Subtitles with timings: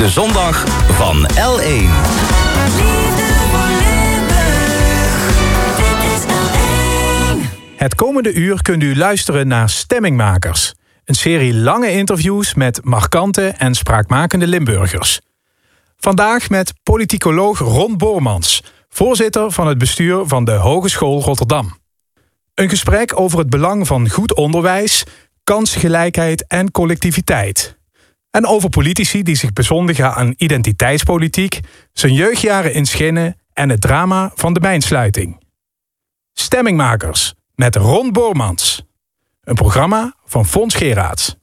[0.00, 1.90] de zondag van L1.
[7.76, 10.74] Het komende uur kunt u luisteren naar Stemmingmakers.
[11.04, 15.20] Een serie lange interviews met markante en spraakmakende Limburgers.
[15.96, 21.78] Vandaag met politicoloog Ron Boormans, voorzitter van het bestuur van de Hogeschool Rotterdam.
[22.54, 25.04] Een gesprek over het belang van goed onderwijs,
[25.44, 27.78] kansgelijkheid en collectiviteit.
[28.30, 31.60] En over politici die zich bezondigen aan identiteitspolitiek,
[31.92, 35.40] zijn jeugdjaren in Schinnen en het drama van de mijnsluiting.
[36.32, 38.84] Stemmingmakers met Ron Boormans.
[39.42, 41.36] Een programma van Fons Geraerts.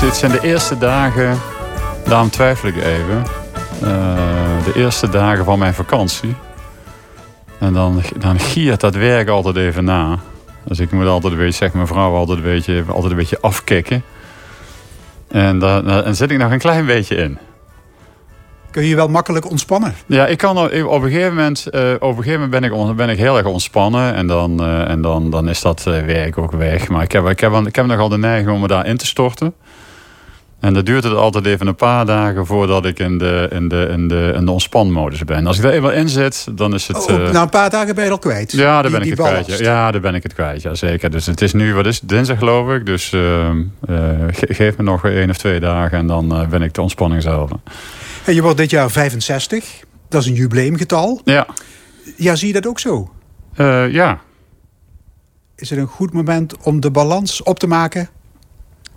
[0.00, 1.38] Dit zijn de eerste dagen,
[2.04, 3.24] daarom twijfel ik even.
[3.82, 4.14] Uh,
[4.64, 6.34] de eerste dagen van mijn vakantie.
[7.58, 10.18] En dan, dan giert dat werk altijd even na.
[10.64, 13.40] Dus ik moet altijd een beetje, zeg mijn vrouw, altijd een beetje, altijd een beetje
[13.40, 14.02] afkicken.
[15.28, 17.38] En daar zit ik nog een klein beetje in.
[18.70, 19.94] Kun je je wel makkelijk ontspannen?
[20.06, 23.08] Ja, ik kan op een gegeven moment, uh, op een gegeven moment ben, ik, ben
[23.08, 24.14] ik heel erg ontspannen.
[24.14, 26.88] En dan, uh, en dan, dan is dat werk ook weg.
[26.88, 29.54] Maar ik heb, ik, heb, ik heb nogal de neiging om me daarin te storten.
[30.60, 33.88] En dat duurt het altijd even een paar dagen voordat ik in de, in de,
[33.90, 35.46] in de, in de ontspanmodus ben.
[35.46, 37.10] Als ik daar eenmaal in zit, dan is het...
[37.10, 38.52] Oh, na een paar dagen ben je al kwijt?
[38.52, 39.46] Ja, daar ben ik het kwijt.
[39.46, 39.56] Ja.
[39.58, 40.62] ja, daar ben ik het kwijt.
[40.62, 41.10] Ja, zeker.
[41.10, 42.86] Dus het is nu, wat is het, dinsdag geloof ik.
[42.86, 43.08] Dus
[44.30, 47.50] geef me nog één of twee dagen en dan ben ik de ontspanning zelf.
[48.24, 49.84] En je wordt dit jaar 65.
[50.08, 51.20] Dat is een jubileumgetal.
[51.24, 51.46] Ja.
[52.16, 53.10] Ja, zie je dat ook zo?
[53.90, 54.20] Ja.
[55.56, 58.08] Is het een goed moment om de balans op te maken?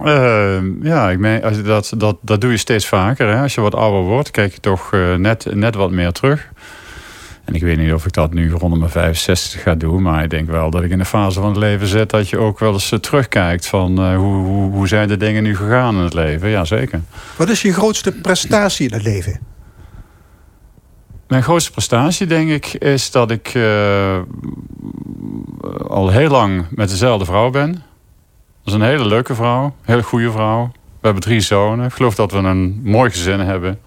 [0.05, 3.27] Uh, ja, ik meen, als dat, dat, dat doe je steeds vaker.
[3.27, 3.41] Hè?
[3.41, 6.51] Als je wat ouder wordt, kijk je toch uh, net, net wat meer terug.
[7.45, 10.01] En ik weet niet of ik dat nu rond mijn 65 ga doen.
[10.01, 12.09] Maar ik denk wel dat ik in de fase van het leven zit...
[12.09, 15.55] dat je ook wel eens terugkijkt van uh, hoe, hoe, hoe zijn de dingen nu
[15.55, 16.49] gegaan in het leven.
[16.49, 17.01] Ja, zeker.
[17.35, 19.39] Wat is je grootste prestatie in het leven?
[21.27, 23.55] Mijn grootste prestatie, denk ik, is dat ik
[25.87, 27.83] al heel lang met dezelfde vrouw ben.
[28.69, 30.71] Is een hele leuke vrouw, hele goede vrouw.
[30.73, 31.85] We hebben drie zonen.
[31.85, 33.79] Ik geloof dat we een mooi gezin hebben.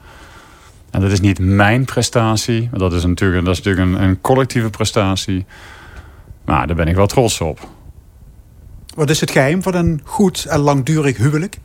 [0.91, 2.71] En dat is niet mijn prestatie.
[2.73, 5.47] Dat is natuurlijk, dat is natuurlijk een, een collectieve prestatie.
[6.45, 7.61] Maar daar ben ik wel trots op.
[8.95, 11.59] Wat is het geheim van een goed en langdurig huwelijk?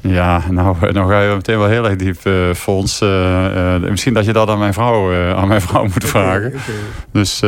[0.00, 3.00] Ja, nou, nou ga je meteen wel heel erg diep, uh, Fons.
[3.00, 3.08] Uh,
[3.54, 6.46] uh, misschien dat je dat aan mijn vrouw, aan mijn vrouw moet vragen.
[6.46, 6.74] Okay, okay.
[7.12, 7.42] Dus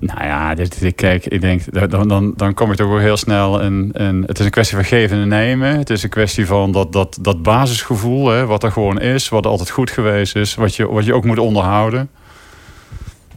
[0.00, 3.16] nou ja, dit, dit, kijk, ik denk, dan, dan, dan kom ik toch wel heel
[3.16, 4.24] snel in, in...
[4.26, 5.78] Het is een kwestie van geven en nemen.
[5.78, 9.46] Het is een kwestie van dat, dat, dat basisgevoel, hè, wat er gewoon is, wat
[9.46, 12.10] altijd goed geweest is, wat je, wat je ook moet onderhouden.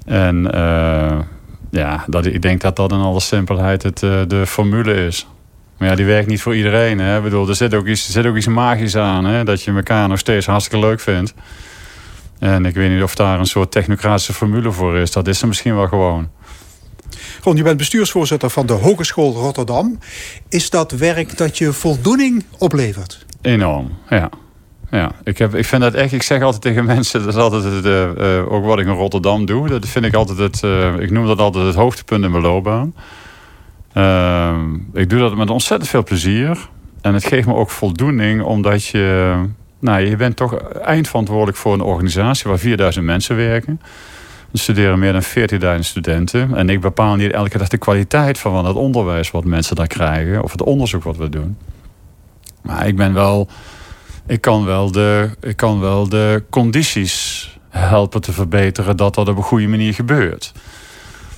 [0.05, 1.19] En uh,
[1.71, 5.27] ja, dat, ik denk dat dat in alle simpelheid het, uh, de formule is.
[5.77, 6.99] Maar ja, die werkt niet voor iedereen.
[6.99, 7.17] Hè.
[7.17, 9.71] Ik bedoel, er zit ook iets, er zit ook iets magisch aan, hè, dat je
[9.71, 11.33] elkaar nog steeds hartstikke leuk vindt.
[12.39, 15.11] En ik weet niet of daar een soort technocratische formule voor is.
[15.11, 16.29] Dat is er misschien wel gewoon.
[17.43, 19.99] Ron, je bent bestuursvoorzitter van de Hogeschool Rotterdam.
[20.49, 23.25] Is dat werk dat je voldoening oplevert?
[23.41, 24.29] Enorm, ja.
[24.91, 27.85] Ja, ik, heb, ik vind dat echt, ik zeg altijd tegen mensen, dat is het,
[27.85, 29.67] uh, uh, ook wat ik in Rotterdam doe.
[29.67, 32.93] Dat vind ik altijd het, uh, ik noem dat altijd het hoogtepunt in mijn loopbaan.
[34.93, 36.69] Ik doe dat met ontzettend veel plezier.
[37.01, 39.35] En het geeft me ook voldoening, omdat je,
[39.79, 43.81] nou, je bent toch eindverantwoordelijk voor een organisatie waar 4000 mensen werken.
[44.53, 45.23] Er studeren meer dan
[45.75, 46.55] 14.000 studenten.
[46.55, 50.43] En ik bepaal niet elke dag de kwaliteit van het onderwijs wat mensen daar krijgen.
[50.43, 51.57] Of het onderzoek wat we doen.
[52.61, 53.47] Maar ik ben wel.
[54.27, 59.37] Ik kan wel de, ik kan wel de condities helpen te verbeteren dat dat op
[59.37, 60.51] een goede manier gebeurt.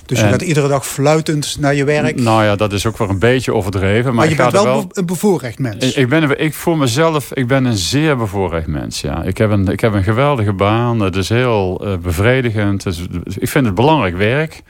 [0.06, 2.20] Dus je en, gaat iedere dag fluitend naar je werk?
[2.20, 4.04] Nou ja, dat is ook wel een beetje overdreven.
[4.04, 5.94] Maar, maar je bent wel, wel, een bevoorrecht mens?
[5.94, 9.00] Ik, ben, ik voor mezelf ik ben een zeer bevoorrecht mens.
[9.00, 9.22] Ja.
[9.22, 11.00] Ik, heb een, ik heb een geweldige baan.
[11.00, 12.84] Het is heel uh, bevredigend.
[12.84, 13.06] Het is,
[13.38, 14.62] ik vind het belangrijk werk.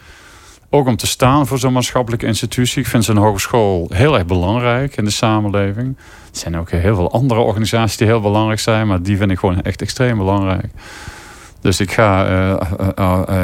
[0.71, 2.81] Ook om te staan voor zo'n maatschappelijke institutie.
[2.81, 5.97] Ik vind zo'n hogeschool heel erg belangrijk in de samenleving.
[6.33, 8.87] Er zijn ook heel veel andere organisaties die heel belangrijk zijn.
[8.87, 10.71] Maar die vind ik gewoon echt extreem belangrijk.
[11.67, 12.53] Dus ik ga,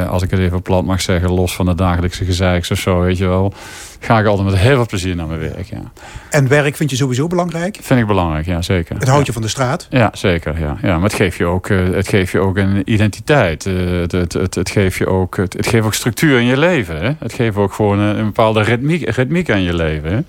[0.09, 3.19] als ik het even plat mag zeggen, los van de dagelijkse gezeiks of zo, weet
[3.19, 3.53] je wel,
[4.01, 5.67] ga ik altijd met heel veel plezier naar mijn werk.
[5.67, 5.83] Ja.
[6.31, 7.79] En werk vind je sowieso belangrijk?
[7.81, 8.97] Vind ik belangrijk, ja, zeker.
[8.99, 9.87] Het houdt je van de straat?
[9.91, 10.61] Ja, zeker.
[10.61, 10.77] Ja.
[10.83, 13.65] Ja, maar het geeft je ook, het geeft je ook een identiteit.
[13.65, 16.97] het, het, het, het, geeft je ook, het, het geeft ook structuur in je leven.
[16.97, 17.13] Hè?
[17.19, 20.13] Het geeft ook gewoon een, een bepaalde ritmiek, ritmiek aan je leven.
[20.13, 20.21] Hè?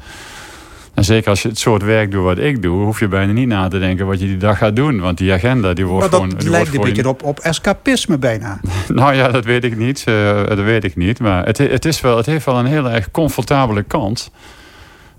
[0.93, 3.47] En zeker als je het soort werk doet wat ik doe, hoef je bijna niet
[3.47, 4.99] na te denken wat je die dag gaat doen.
[4.99, 6.37] Want die agenda die wordt maar dat gewoon.
[6.37, 8.59] Dat lijkt een beetje op, op escapisme bijna.
[8.87, 10.03] nou ja, dat weet ik niet.
[10.07, 11.19] Uh, dat weet ik niet.
[11.19, 14.31] Maar het, het, is wel, het heeft wel een heel erg comfortabele kant.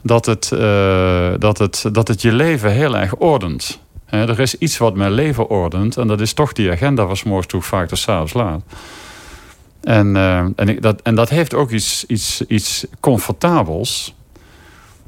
[0.02, 3.80] Dat het, uh, dat het, dat het je leven heel erg ordent.
[4.06, 5.96] He, er is iets wat mijn leven ordent.
[5.96, 8.62] En dat is toch die agenda van s'morgens toe vaak tot s'avonds laat.
[9.80, 14.14] En, uh, en, ik, dat, en dat heeft ook iets, iets, iets comfortabels.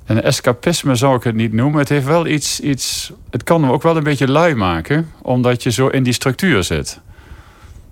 [0.07, 1.79] En escapisme zou ik het niet noemen.
[1.79, 3.13] Het heeft wel iets, iets.
[3.31, 6.65] Het kan hem ook wel een beetje lui maken, omdat je zo in die structuur
[6.65, 7.01] zit.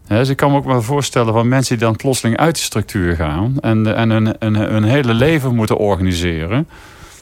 [0.08, 3.16] dus ik kan me ook wel voorstellen van mensen die dan plotseling uit de structuur
[3.16, 3.96] gaan en,
[4.40, 6.68] en hun hele leven moeten organiseren.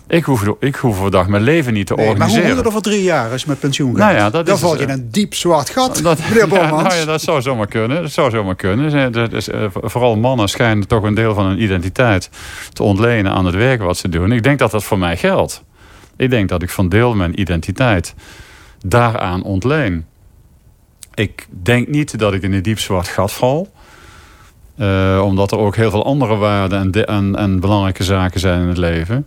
[0.06, 2.42] Ik hoef, ik hoef vandaag mijn leven niet te nee, organiseren.
[2.42, 3.98] Maar hoe moet het over drie jaar als je met pensioen gaat?
[3.98, 6.82] Nou ja, dat dan val je in een diep zwart gat, dat, meneer Bormans.
[6.82, 8.02] nou ja, dat zou zomaar kunnen.
[8.02, 9.12] Dat zou zomaar kunnen.
[9.12, 12.30] Dat is, uh, vooral mannen schijnen toch een deel van hun identiteit
[12.72, 14.32] te ontlenen aan het werk wat ze doen.
[14.32, 15.62] Ik denk dat dat voor mij geldt.
[16.16, 18.14] Ik denk dat ik van deel mijn identiteit
[18.86, 20.06] daaraan ontleen.
[21.14, 23.72] Ik denk niet dat ik in een diep zwart gat val.
[24.76, 28.68] Uh, omdat er ook heel veel andere waarden en, en, en belangrijke zaken zijn in
[28.68, 29.26] het leven.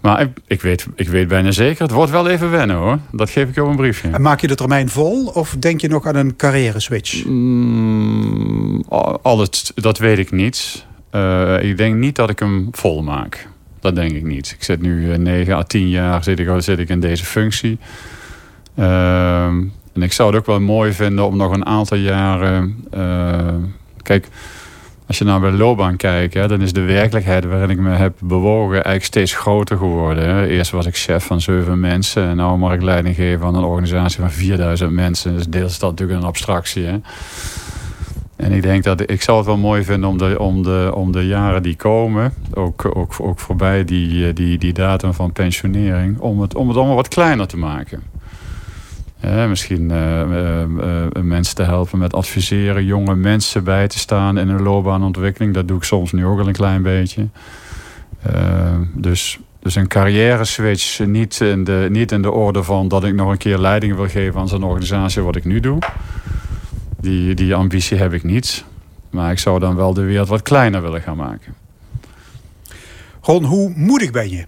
[0.00, 2.98] Maar ik, ik, weet, ik weet bijna zeker, het wordt wel even wennen hoor.
[3.12, 4.08] Dat geef ik je op een briefje.
[4.10, 7.24] En maak je de termijn vol of denk je nog aan een carrière switch?
[7.24, 8.84] Mm,
[9.22, 10.86] alles, dat weet ik niet.
[11.12, 13.48] Uh, ik denk niet dat ik hem vol maak.
[13.80, 14.54] Dat denk ik niet.
[14.58, 17.78] Ik zit nu 9 à 10 jaar zit ik, zit ik in deze functie.
[18.78, 22.84] Uh, en ik zou het ook wel mooi vinden om nog een aantal jaren...
[22.94, 23.54] Uh,
[24.02, 24.28] kijk,
[25.08, 27.90] als je naar nou bij loopbaan kijkt, hè, dan is de werkelijkheid waarin ik me
[27.90, 30.28] heb bewogen eigenlijk steeds groter geworden.
[30.28, 30.46] Hè.
[30.46, 33.64] Eerst was ik chef van zeven mensen en nu mag ik leiding geven aan een
[33.64, 35.34] organisatie van 4000 mensen.
[35.34, 36.84] Dus deels is dat natuurlijk een abstractie.
[36.84, 36.96] Hè.
[38.36, 41.12] En ik denk dat ik zou het wel mooi vinden om de, om de, om
[41.12, 46.40] de jaren die komen, ook, ook, ook voorbij die, die, die datum van pensionering, om
[46.40, 48.02] het, om het allemaal wat kleiner te maken
[49.48, 54.62] misschien uh, uh, mensen te helpen met adviseren, jonge mensen bij te staan in hun
[54.62, 55.54] loopbaanontwikkeling.
[55.54, 57.28] Dat doe ik soms nu ook al een klein beetje.
[58.94, 63.14] dus, dus een carrière switch niet in, de, niet in de orde van dat ik
[63.14, 65.78] nog een keer leiding wil geven aan zo'n organisatie wat ik nu doe.
[67.00, 68.64] Die, die ambitie heb ik niet.
[69.10, 71.54] Maar ik zou dan wel de wereld wat kleiner willen gaan maken.
[73.20, 74.44] Ron, hoe moedig ben je?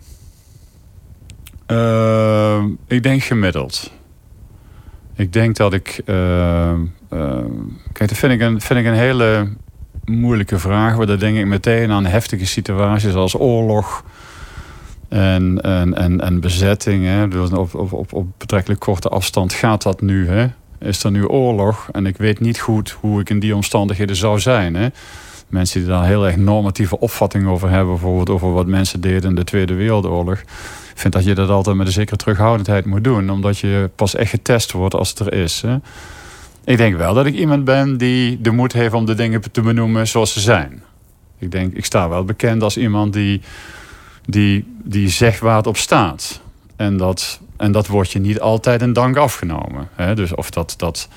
[2.87, 3.91] ik denk gemiddeld.
[5.21, 6.03] Ik denk dat ik...
[6.07, 6.73] Uh,
[7.93, 9.49] kijk, dat vind ik, een, vind ik een hele
[10.05, 10.97] moeilijke vraag.
[10.97, 14.05] Want dan denk ik meteen aan heftige situaties als oorlog...
[15.09, 17.29] En, en, en, en bezetting, hè.
[17.29, 20.29] Dus op, op, op, op betrekkelijk korte afstand gaat dat nu.
[20.29, 20.47] Hè?
[20.79, 24.41] Is er nu oorlog en ik weet niet goed hoe ik in die omstandigheden zou
[24.41, 24.75] zijn.
[24.75, 24.89] Hè?
[25.49, 29.37] Mensen die daar heel erg normatieve opvattingen over hebben, bijvoorbeeld over wat mensen deden in
[29.37, 30.43] de Tweede Wereldoorlog
[31.01, 33.31] vind dat je dat altijd met een zekere terughoudendheid moet doen.
[33.31, 35.61] Omdat je pas echt getest wordt als het er is.
[35.61, 35.77] Hè.
[36.65, 39.61] Ik denk wel dat ik iemand ben die de moed heeft om de dingen te
[39.61, 40.83] benoemen zoals ze zijn.
[41.39, 43.41] Ik denk, ik sta wel bekend als iemand die,
[44.25, 46.41] die, die zegt waar het op staat.
[46.77, 49.89] En dat, en dat wordt je niet altijd in dank afgenomen.
[49.95, 50.15] Hè.
[50.15, 51.09] Dus of dat, dat,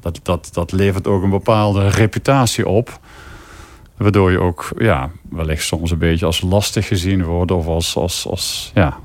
[0.00, 3.00] dat, dat, dat levert ook een bepaalde reputatie op.
[3.96, 7.50] Waardoor je ook ja, wellicht soms een beetje als lastig gezien wordt.
[7.50, 8.98] Of als, als, als ja,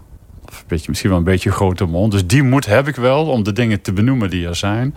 [0.60, 2.12] een beetje, misschien wel een beetje grote mond.
[2.12, 4.96] Dus die moed heb ik wel om de dingen te benoemen die er zijn.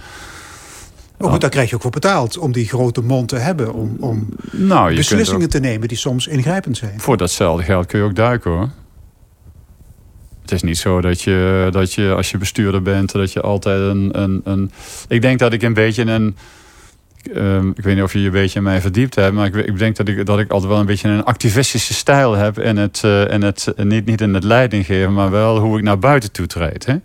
[1.19, 3.73] Maar goed, daar krijg je ook voor betaald om die grote mond te hebben.
[3.73, 7.01] Om, om nou, beslissingen te nemen die soms ingrijpend zijn.
[7.01, 8.71] Voor datzelfde geld kun je ook duiken hoor.
[10.43, 13.81] Het is niet zo dat je, dat je als je bestuurder bent, dat je altijd
[13.81, 14.71] een, een, een...
[15.09, 16.37] Ik denk dat ik een beetje een
[17.35, 19.55] Ehm, ik weet niet of je je een beetje in mij verdiept hebt, maar ik,
[19.55, 22.59] ik, denk dat ik, dat ik altijd wel een beetje een activistische stijl heb.
[22.59, 25.85] En het, uh, en het niet, niet in het leiding geven, maar wel hoe ik
[25.85, 26.87] naar buiten toe treed.
[26.87, 26.97] Hè?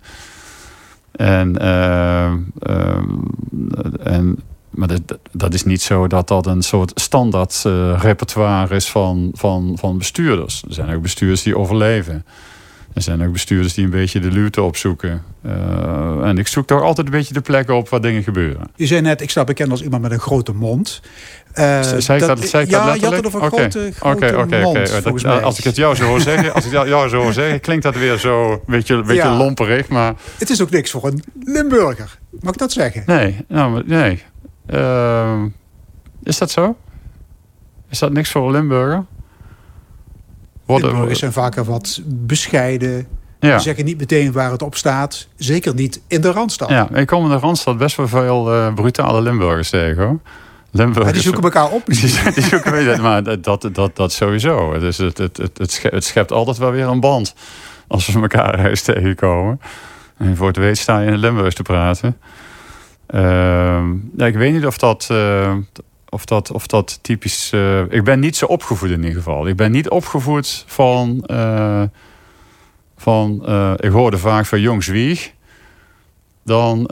[1.12, 3.04] En, ehm, ehm,
[4.02, 4.38] en,
[4.70, 9.30] maar dat, dat is niet zo dat dat een soort standaard uh, repertoire is van,
[9.34, 10.62] van, van bestuurders.
[10.68, 12.24] Er zijn ook bestuurders die overleven.
[12.94, 15.22] Er zijn ook bestuurders die een beetje de luwte opzoeken.
[15.46, 18.70] Uh, en ik zoek toch altijd een beetje de plekken op waar dingen gebeuren.
[18.76, 21.00] Je zei net, ik sta bekend als iemand met een grote mond.
[21.54, 24.38] Uh, zei ik dat, zei ik ja, dat je had het over een grote, grote
[24.38, 27.60] okay, mond, Als ik het jou zo hoor zeggen, als ik jou zo hoor zeggen,
[27.60, 29.88] klinkt dat weer zo een beetje, een beetje lomperig.
[29.88, 30.14] Maar...
[30.38, 32.18] Het is ook niks voor een Limburger.
[32.40, 33.02] Mag ik dat zeggen?
[33.06, 34.22] Nee, nou, nee.
[34.70, 35.42] Uh,
[36.22, 36.76] is dat zo?
[37.88, 39.04] Is dat niks voor Limburger?
[40.80, 43.06] Limburgers zijn vaker wat bescheiden.
[43.40, 43.58] Ja.
[43.58, 45.28] zeggen niet meteen waar het op staat.
[45.36, 46.68] Zeker niet in de Randstad.
[46.68, 50.18] Ja, ik kom in de Randstad best wel veel uh, brutale Limburgers tegen hoor.
[50.70, 51.86] Limburgers, die zoeken elkaar op.
[51.86, 52.00] Die,
[52.34, 54.78] die zoeken, maar dat, dat, dat, sowieso.
[54.78, 57.34] Dus het, het, het, het, schept altijd wel weer een band.
[57.86, 59.60] Als we elkaar eens tegenkomen.
[60.16, 62.16] En voor het weet sta je in Limburgs te praten.
[63.14, 63.20] Uh,
[64.16, 65.52] ja, ik weet niet of dat, uh,
[66.12, 67.52] of dat, of dat typisch...
[67.54, 69.46] Uh, ik ben niet zo opgevoed in ieder geval.
[69.46, 71.24] Ik ben niet opgevoed van...
[71.26, 71.82] Uh,
[72.96, 75.32] van ik hoorde vaak van jongs wieg
[76.44, 76.84] dan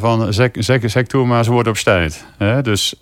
[0.00, 2.26] van zeg, zeg, zeg toe maar ze worden op tijd.
[2.62, 2.94] Dus,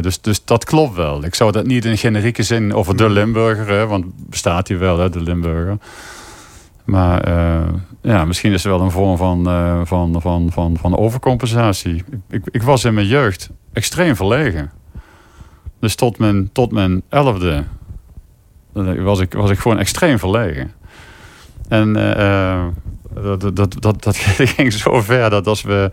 [0.00, 1.24] dus, dus dat klopt wel.
[1.24, 4.98] Ik zou dat niet in generieke zin over de Limburger, hè, want bestaat hier wel,
[4.98, 5.78] hè, de Limburger.
[6.84, 7.68] Maar uh,
[8.02, 9.44] ja, misschien is er wel een vorm van,
[9.86, 12.04] van, van, van, van overcompensatie.
[12.30, 14.70] Ik, ik was in mijn jeugd extreem verlegen.
[15.82, 17.64] Dus tot mijn, tot mijn elfde
[19.02, 20.72] was ik, was ik gewoon extreem verlegen.
[21.68, 21.92] En
[23.14, 24.16] dat, dat, dat, dat
[24.56, 25.90] ging zo ver dat als we,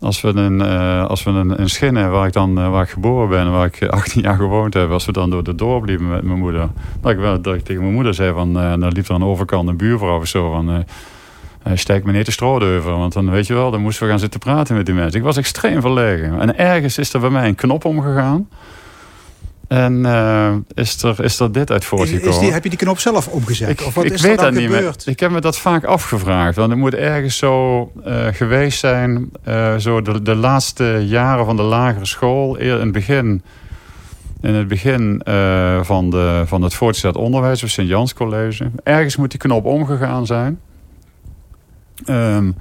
[0.00, 3.52] als we, een, uh, als we een, een waar ik dan waar ik geboren ben,
[3.52, 6.68] waar ik 18 jaar gewoond heb, als we dan door de dorp met mijn moeder,
[7.00, 9.26] dat ik, wel, dat ik tegen mijn moeder zei van, dan liep er aan de
[9.26, 10.84] overkant een buurvrouw of zo van,
[11.74, 14.76] steek meneer de stroodeuver, want dan weet je wel, dan moesten we gaan zitten praten
[14.76, 15.18] met die mensen.
[15.18, 16.40] Ik was extreem verlegen.
[16.40, 18.48] En ergens is er bij mij een knop omgegaan.
[19.68, 22.28] En uh, is, er, is er dit uit voortgekomen.
[22.28, 23.68] Is die, heb je die knop zelf omgezet?
[23.68, 24.94] Ik, of wat ik is weet dat niet meer.
[25.04, 26.56] Ik heb me dat vaak afgevraagd.
[26.56, 29.30] Want het moet ergens zo uh, geweest zijn...
[29.48, 32.56] Uh, zo de, de laatste jaren van de lagere school.
[32.56, 33.42] In het begin,
[34.40, 35.20] in het begin
[35.82, 37.62] van, de, van het voortgezet onderwijs...
[37.62, 38.70] of Sint-Jans College.
[38.82, 40.60] Ergens moet die knop omgegaan zijn.
[42.06, 42.54] Um,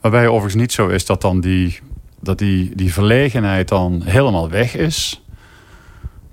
[0.00, 1.78] waarbij overigens niet zo is dat dan die,
[2.20, 5.23] dat die, die verlegenheid dan helemaal weg is...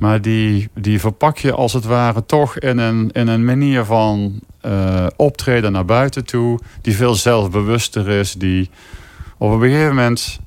[0.01, 4.39] Maar die, die verpak je als het ware toch in een, in een manier van
[4.65, 6.60] uh, optreden naar buiten toe.
[6.81, 8.34] Die veel zelfbewuster is.
[8.34, 8.70] Die
[9.38, 10.39] op een gegeven moment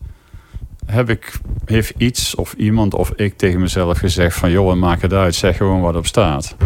[0.86, 1.32] heb ik,
[1.64, 4.50] heeft iets of iemand of ik tegen mezelf gezegd van...
[4.50, 6.56] joh, maak het uit, zeg gewoon wat op staat.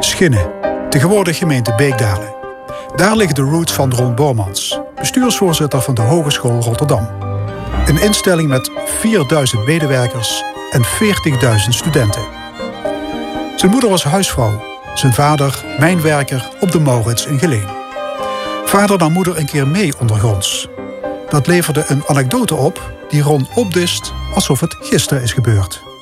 [0.00, 0.50] Schinnen,
[0.90, 2.43] tegenwoordig gemeente Beekdalen.
[2.96, 7.08] Daar liggen de roots van Ron Bormans, bestuursvoorzitter van de Hogeschool Rotterdam.
[7.86, 12.22] Een instelling met 4000 medewerkers en 40.000 studenten.
[13.56, 14.62] Zijn moeder was huisvrouw,
[14.94, 17.68] zijn vader mijnwerker op de Maurits in Geleen.
[18.64, 20.68] Vader nam moeder een keer mee ondergronds.
[21.28, 25.93] Dat leverde een anekdote op die Ron opdist alsof het gisteren is gebeurd.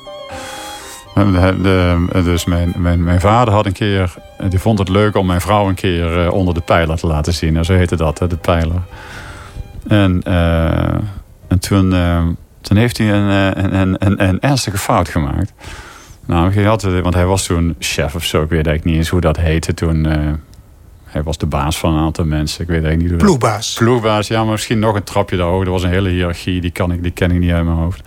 [2.12, 4.14] Dus mijn, mijn, mijn vader had een keer
[4.48, 7.34] die vond het leuk om mijn vrouw een keer uh, onder de pijler te laten
[7.34, 7.56] zien.
[7.56, 8.82] En zo heette dat, de pijler.
[9.88, 10.94] En, uh,
[11.48, 12.26] en toen, uh,
[12.60, 13.28] toen heeft hij een,
[13.64, 15.52] een, een, een, een ernstige fout gemaakt.
[16.26, 18.42] Nou, hij had, want hij was toen chef of zo.
[18.42, 20.04] Ik weet eigenlijk niet eens hoe dat heette toen.
[21.04, 22.60] hij was de baas van een aantal mensen.
[22.62, 23.74] Ik weet eigenlijk niet hoe Ploegbaas.
[23.78, 25.66] Ploegbaas, ja, maar misschien nog een trapje daarover.
[25.66, 28.02] Er was een hele hiërarchie, die, kan ik, die ken ik niet uit mijn hoofd.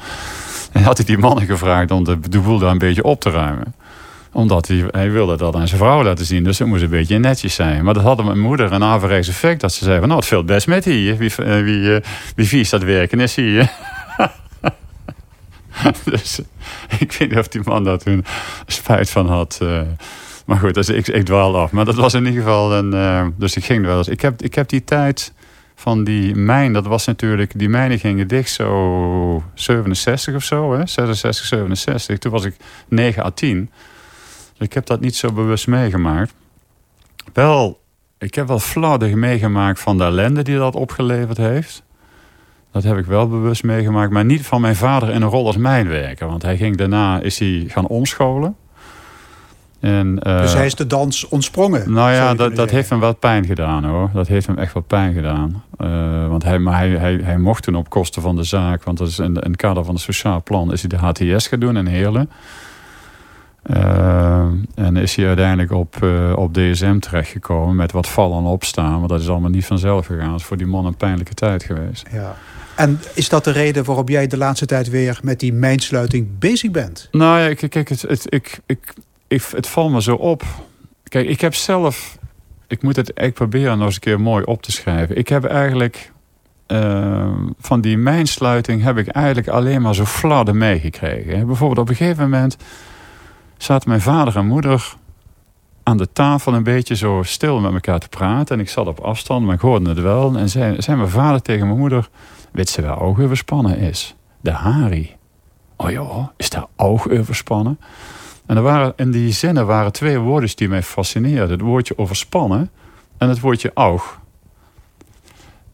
[0.75, 3.29] En had hij die mannen gevraagd om de, de boel daar een beetje op te
[3.29, 3.73] ruimen
[4.35, 6.43] omdat hij, hij wilde dat aan zijn vrouw laten zien.
[6.43, 7.83] Dus het moest een beetje netjes zijn.
[7.83, 9.61] Maar dat had mijn moeder een averechts effect.
[9.61, 11.17] Dat ze zei van, nou het veel best met hier.
[11.17, 12.01] Wie, eh, wie, eh,
[12.35, 13.71] wie vies dat werken is hier.
[16.03, 16.39] dus
[16.99, 18.25] ik weet niet of die man daar toen
[18.65, 19.59] spijt van had.
[19.61, 19.81] Uh,
[20.45, 21.71] maar goed, dus ik, ik dwaal af.
[21.71, 23.33] Maar dat was in ieder geval een...
[23.37, 24.07] Dus ik ging wel eens.
[24.07, 25.33] Ik heb, ik heb die tijd
[25.75, 27.59] van die mijn, dat was natuurlijk...
[27.59, 30.87] Die mijnen gingen dicht zo 67 of zo, hè?
[30.87, 32.17] 66, 67.
[32.17, 32.55] Toen was ik
[32.87, 33.69] 9 à 10.
[34.57, 36.33] Dus ik heb dat niet zo bewust meegemaakt.
[37.33, 37.79] Wel,
[38.17, 41.83] ik heb wel fladdig meegemaakt van de ellende die dat opgeleverd heeft.
[42.71, 44.11] Dat heb ik wel bewust meegemaakt.
[44.11, 46.27] Maar niet van mijn vader in een rol als mijnwerker.
[46.27, 48.55] Want hij ging daarna is hij gaan omscholen.
[49.85, 51.91] En, uh, dus hij is de dans ontsprongen?
[51.91, 54.09] Nou ja, dat, dat heeft hem wel pijn gedaan hoor.
[54.13, 55.63] Dat heeft hem echt wel pijn gedaan.
[55.81, 58.83] Uh, want hij, maar hij, hij, hij mocht toen op kosten van de zaak...
[58.83, 60.71] want dat is in, in het kader van het sociaal plan...
[60.73, 62.29] is hij de HTS gaan doen in Heerlen.
[63.75, 68.99] Uh, en is hij uiteindelijk op, uh, op DSM terechtgekomen met wat vallen en opstaan.
[68.99, 70.31] Maar dat is allemaal niet vanzelf gegaan.
[70.31, 72.05] Het is voor die man een pijnlijke tijd geweest.
[72.11, 72.35] Ja.
[72.75, 76.71] En is dat de reden waarom jij de laatste tijd weer met die mijnsluiting bezig
[76.71, 77.07] bent?
[77.11, 78.93] Nou ja, kijk, het, het, ik, ik,
[79.27, 80.43] ik, het valt me zo op.
[81.03, 82.17] Kijk, ik heb zelf...
[82.67, 85.17] Ik moet het echt proberen nog eens een keer mooi op te schrijven.
[85.17, 86.13] Ik heb eigenlijk...
[86.67, 91.47] Uh, van die mijnsluiting heb ik eigenlijk alleen maar zo fladden meegekregen.
[91.47, 92.57] Bijvoorbeeld op een gegeven moment
[93.57, 94.95] zaten mijn vader en moeder
[95.83, 98.55] aan de tafel een beetje zo stil met elkaar te praten.
[98.55, 100.37] En ik zat op afstand, maar ik hoorde het wel.
[100.37, 102.09] En zei, mijn vader tegen mijn moeder...
[102.51, 104.15] Weet ze waar overspannen is?
[104.41, 105.15] De Hari.
[105.75, 107.79] Oh ja, is daar overspannen?
[108.45, 111.49] En er waren, in die zinnen waren twee woorden die mij fascineerden.
[111.49, 112.69] Het woordje overspannen
[113.17, 114.19] en het woordje oog.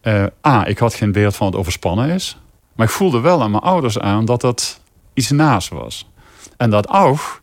[0.04, 2.38] Uh, A, ik had geen beeld van wat overspannen is.
[2.76, 4.82] Maar ik voelde wel aan mijn ouders aan dat dat
[5.14, 6.10] iets naast was.
[6.58, 7.42] En dat oog,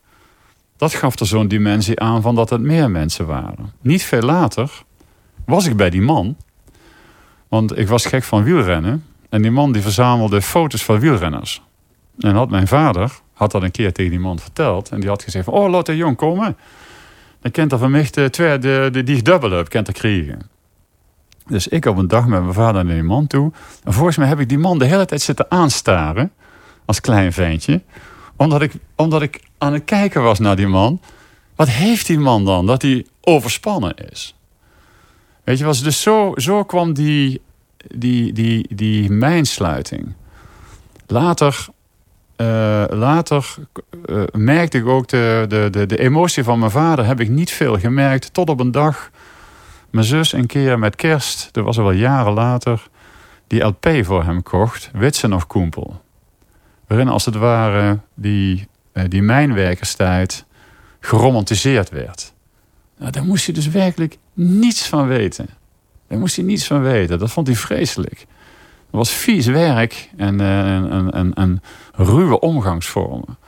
[0.77, 3.73] dat gaf er zo'n dimensie aan van dat het meer mensen waren.
[3.81, 4.83] Niet veel later
[5.47, 6.37] was ik bij die man.
[7.49, 9.05] Want ik was gek van wielrennen.
[9.29, 11.63] En die man die verzamelde foto's van wielrenners.
[12.19, 14.91] En had mijn vader had dat een keer tegen die man verteld.
[14.91, 16.57] En die had gezegd van, oh, laat de jong komen.
[17.41, 20.51] Dan kent er van mij de, twee, de, de, die dubbele kent er krijgen.
[21.47, 23.53] Dus ik op een dag met mijn vader naar die man toe.
[23.85, 26.33] En volgens mij heb ik die man de hele tijd zitten aanstaren.
[26.85, 27.83] Als klein ventje.
[28.37, 31.01] Omdat ik, omdat ik aan het kijken was naar die man.
[31.57, 32.67] Wat heeft die man dan?
[32.67, 34.35] Dat hij overspannen is.
[35.45, 37.41] Weet je, was dus zo, zo kwam die,
[37.95, 40.15] die, die, die mijnsluiting.
[41.07, 41.67] Later
[42.41, 43.55] uh, later
[44.07, 47.05] uh, merkte ik ook de, de, de, de emotie van mijn vader.
[47.05, 48.33] Heb ik niet veel gemerkt.
[48.33, 49.11] Tot op een dag.
[49.91, 51.49] Mijn zus een keer met kerst.
[51.53, 52.89] Dat was al wel jaren later.
[53.47, 54.91] Die LP voor hem kocht.
[54.93, 56.03] Witsen of Koempel.
[56.87, 60.45] Waarin als het ware die, uh, die mijnwerkerstijd
[61.01, 62.33] geromantiseerd werd.
[62.99, 65.49] Nou, daar moest hij dus werkelijk niets van weten.
[66.09, 67.19] Daar moest hij niets van weten.
[67.19, 68.27] Dat vond hij vreselijk.
[68.91, 70.41] Het was vies werk en,
[71.35, 73.39] en, ruwe omgangsvormen.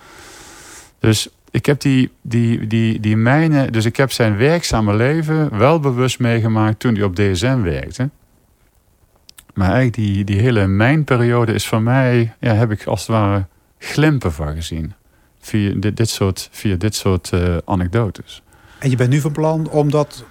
[0.99, 5.81] Dus ik heb die, die, die, die mijnen, dus ik heb zijn werkzame leven wel
[5.81, 8.11] bewust meegemaakt toen hij op DSM werkte.
[9.55, 13.47] Maar eigenlijk die, die hele mijnperiode is voor mij, ja, heb ik als het ware
[13.79, 14.93] glimpen van gezien.
[15.41, 18.43] Via dit, dit soort, via dit soort uh, anekdotes.
[18.79, 20.25] En je bent nu van plan om dat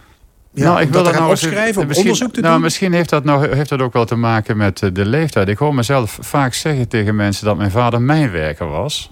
[0.51, 2.61] ja, nou, ik wil dat nou opschrijven, om onderzoek te nou, doen?
[2.61, 5.47] Misschien heeft dat, nou, heeft dat ook wel te maken met eh, de leeftijd.
[5.47, 9.11] Ik hoor mezelf vaak zeggen tegen mensen dat mijn vader mijnwerker was.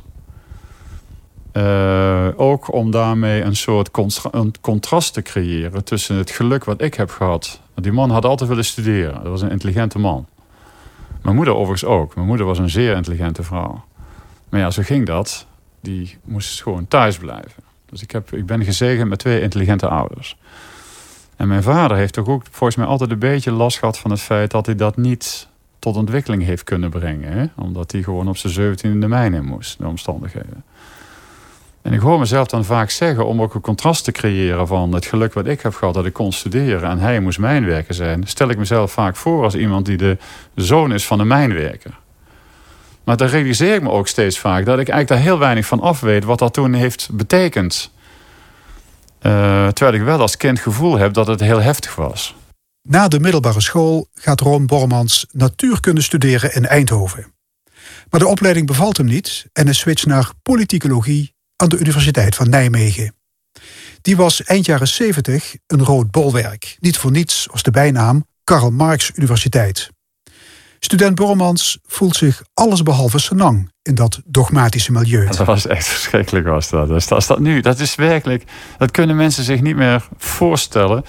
[1.53, 3.89] Uh, ook om daarmee een soort
[4.32, 7.62] een contrast te creëren tussen het geluk wat ik heb gehad.
[7.75, 9.14] Die man had altijd willen studeren.
[9.14, 10.27] Dat was een intelligente man.
[11.22, 12.16] Mijn moeder overigens ook.
[12.16, 13.83] Mijn moeder was een zeer intelligente vrouw.
[14.50, 15.46] Maar ja, zo ging dat.
[15.81, 17.64] Die moest gewoon thuis blijven.
[17.85, 20.38] Dus ik, heb, ik ben gezegend met twee intelligente ouders.
[21.38, 24.22] En mijn vader heeft toch ook volgens mij altijd een beetje last gehad van het
[24.22, 25.48] feit dat hij dat niet
[25.80, 27.32] tot ontwikkeling heeft kunnen brengen.
[27.32, 27.46] Hè?
[27.56, 30.64] Omdat hij gewoon op zijn 17 in de mijn in moest, de omstandigheden.
[31.82, 35.06] En ik hoor mezelf dan vaak zeggen, om ook een contrast te creëren van het
[35.06, 38.50] geluk wat ik heb gehad dat ik kon studeren en hij moest mijnwerker zijn, stel
[38.50, 40.18] ik mezelf vaak voor als iemand die de
[40.56, 42.00] zoon is van een mijnwerker.
[43.04, 45.80] Maar dan realiseer ik me ook steeds vaak dat ik eigenlijk daar heel weinig van
[45.80, 47.92] af weet wat dat toen heeft betekend
[49.22, 52.36] uh, terwijl ik wel als kind gevoel heb dat het heel heftig was.
[52.82, 57.34] Na de middelbare school gaat Ron Bormans natuurkunde studeren in Eindhoven.
[58.10, 62.50] Maar de opleiding bevalt hem niet en hij switcht naar politicologie aan de Universiteit van
[62.50, 63.16] Nijmegen.
[64.01, 66.77] Die was eind jaren 70 een rood bolwerk.
[66.80, 69.90] Niet voor niets was de bijnaam Karl Marx Universiteit.
[70.79, 75.25] Student Bormans voelt zich allesbehalve senang in dat dogmatische milieu.
[75.37, 77.11] Dat was echt verschrikkelijk was dat.
[77.11, 78.44] Als dat nu, dat is werkelijk,
[78.77, 81.03] dat kunnen mensen zich niet meer voorstellen.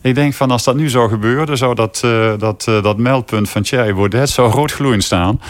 [0.00, 3.50] Ik denk van als dat nu zou gebeuren, zou dat, uh, dat, uh, dat meldpunt
[3.50, 5.40] van Thierry Baudet zou rood gloeiend staan.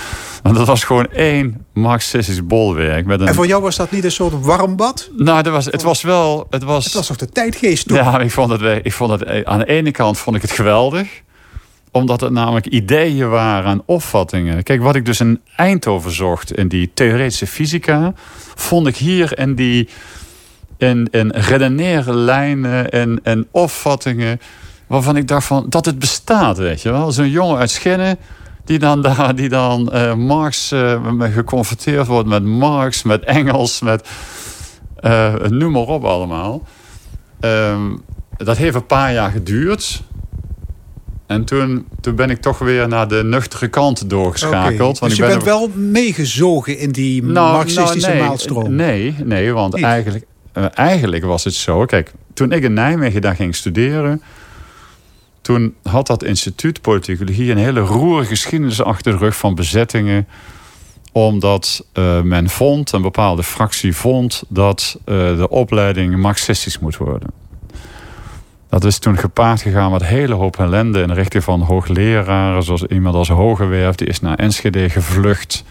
[0.42, 3.06] Want dat was gewoon één marxistisch bolwerk.
[3.06, 3.26] Met een...
[3.26, 5.10] En voor jou was dat niet een soort warm bad?
[5.16, 6.46] Nou, dat was, het was wel...
[6.50, 7.96] Het was, het was toch de tijdgeest toen?
[7.96, 11.22] Ja, ik vond het, ik vond het, aan de ene kant vond ik het geweldig
[11.92, 14.62] omdat het namelijk ideeën waren en opvattingen.
[14.62, 18.12] Kijk, wat ik dus in Eindhoven zocht in die theoretische fysica,
[18.54, 19.88] vond ik hier in die
[20.76, 24.40] in, in redeneerlijnen en, en opvattingen
[24.86, 27.12] waarvan ik dacht van dat het bestaat, weet je wel.
[27.12, 28.18] Zo'n jongen uit Schinnen
[28.64, 34.08] die dan, daar, die dan uh, Marx uh, geconfronteerd wordt met Marx, met Engels, met
[35.00, 36.62] uh, noem maar op allemaal.
[37.40, 37.96] Ehm,
[38.36, 40.02] dat heeft een paar jaar geduurd.
[41.32, 45.00] En toen, toen ben ik toch weer naar de nuchtere kant doorgeschakeld.
[45.00, 48.74] Dus je bent wel meegezogen in die nou, marxistische nou, nee, maalstroom?
[48.74, 51.84] Nee, nee want eigenlijk, uh, eigenlijk was het zo.
[51.84, 54.22] Kijk, toen ik in Nijmegen daar ging studeren...
[55.40, 60.26] toen had dat instituut politicologie een hele roerige geschiedenis achter de rug van bezettingen
[61.12, 64.42] omdat uh, men vond, een bepaalde fractie vond...
[64.48, 67.41] dat uh, de opleiding marxistisch moet worden.
[68.72, 72.62] Dat is toen gepaard gegaan met een hele hoop ellende in de richting van hoogleraren.
[72.62, 75.64] Zoals iemand als Hogewerf, die is naar Enschede gevlucht.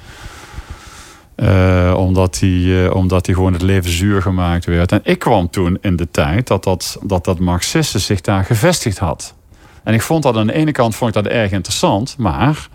[1.35, 4.91] Uh, omdat, die, uh, omdat die gewoon het leven zuur gemaakt werd.
[4.91, 8.97] En ik kwam toen in de tijd dat dat, dat, dat Marxisten zich daar gevestigd
[8.97, 9.33] had.
[9.83, 12.67] En ik vond dat aan de ene kant vond ik dat erg interessant, maar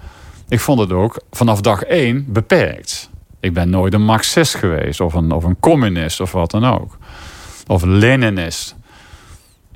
[0.49, 3.11] ik vond het ook vanaf dag één beperkt.
[3.41, 6.99] Ik ben nooit een Marxist geweest, of een, of een communist, of wat dan ook.
[7.67, 8.77] Of een Leninist.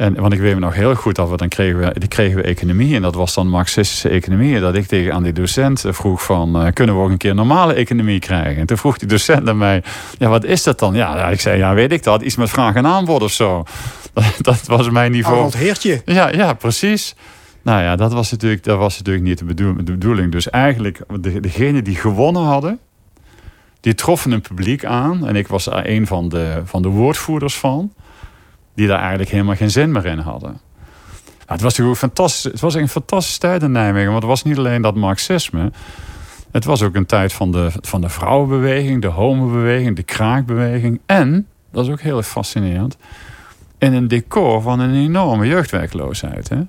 [0.01, 2.37] En, want ik weet me nog heel goed dat we dan kregen we, die kregen
[2.37, 2.95] we economie.
[2.95, 4.61] En dat was dan Marxistische economie.
[4.61, 6.63] Dat ik tegen aan die docent vroeg van...
[6.67, 8.57] Uh, kunnen we ook een keer normale economie krijgen?
[8.57, 9.83] En toen vroeg die docent aan mij...
[10.19, 10.95] Ja, wat is dat dan?
[10.95, 12.23] Ja, ik zei, ja, weet ik dat.
[12.23, 13.65] Iets met vraag en aanbod of zo.
[14.13, 15.35] Dat, dat was mijn niveau.
[15.35, 16.03] Arnold Heertje.
[16.05, 17.15] Ja, ja, precies.
[17.63, 20.33] Nou ja, dat was natuurlijk, dat was natuurlijk niet de, bedoel, de bedoeling.
[20.33, 22.79] Dus eigenlijk, de, degene die gewonnen hadden...
[23.81, 25.27] die troffen een publiek aan.
[25.27, 27.93] En ik was er een van de, van de woordvoerders van
[28.75, 30.61] die daar eigenlijk helemaal geen zin meer in hadden.
[31.47, 32.53] het was fantastisch.
[32.53, 34.11] Het was een fantastische tijd in Nijmegen.
[34.11, 35.73] Want het was niet alleen dat marxisme.
[36.51, 41.01] Het was ook een tijd van de, van de vrouwenbeweging, de homobeweging, de kraakbeweging.
[41.07, 42.97] En, dat is ook heel fascinerend,
[43.79, 46.49] in een decor van een enorme jeugdwerkloosheid.
[46.49, 46.61] Hè?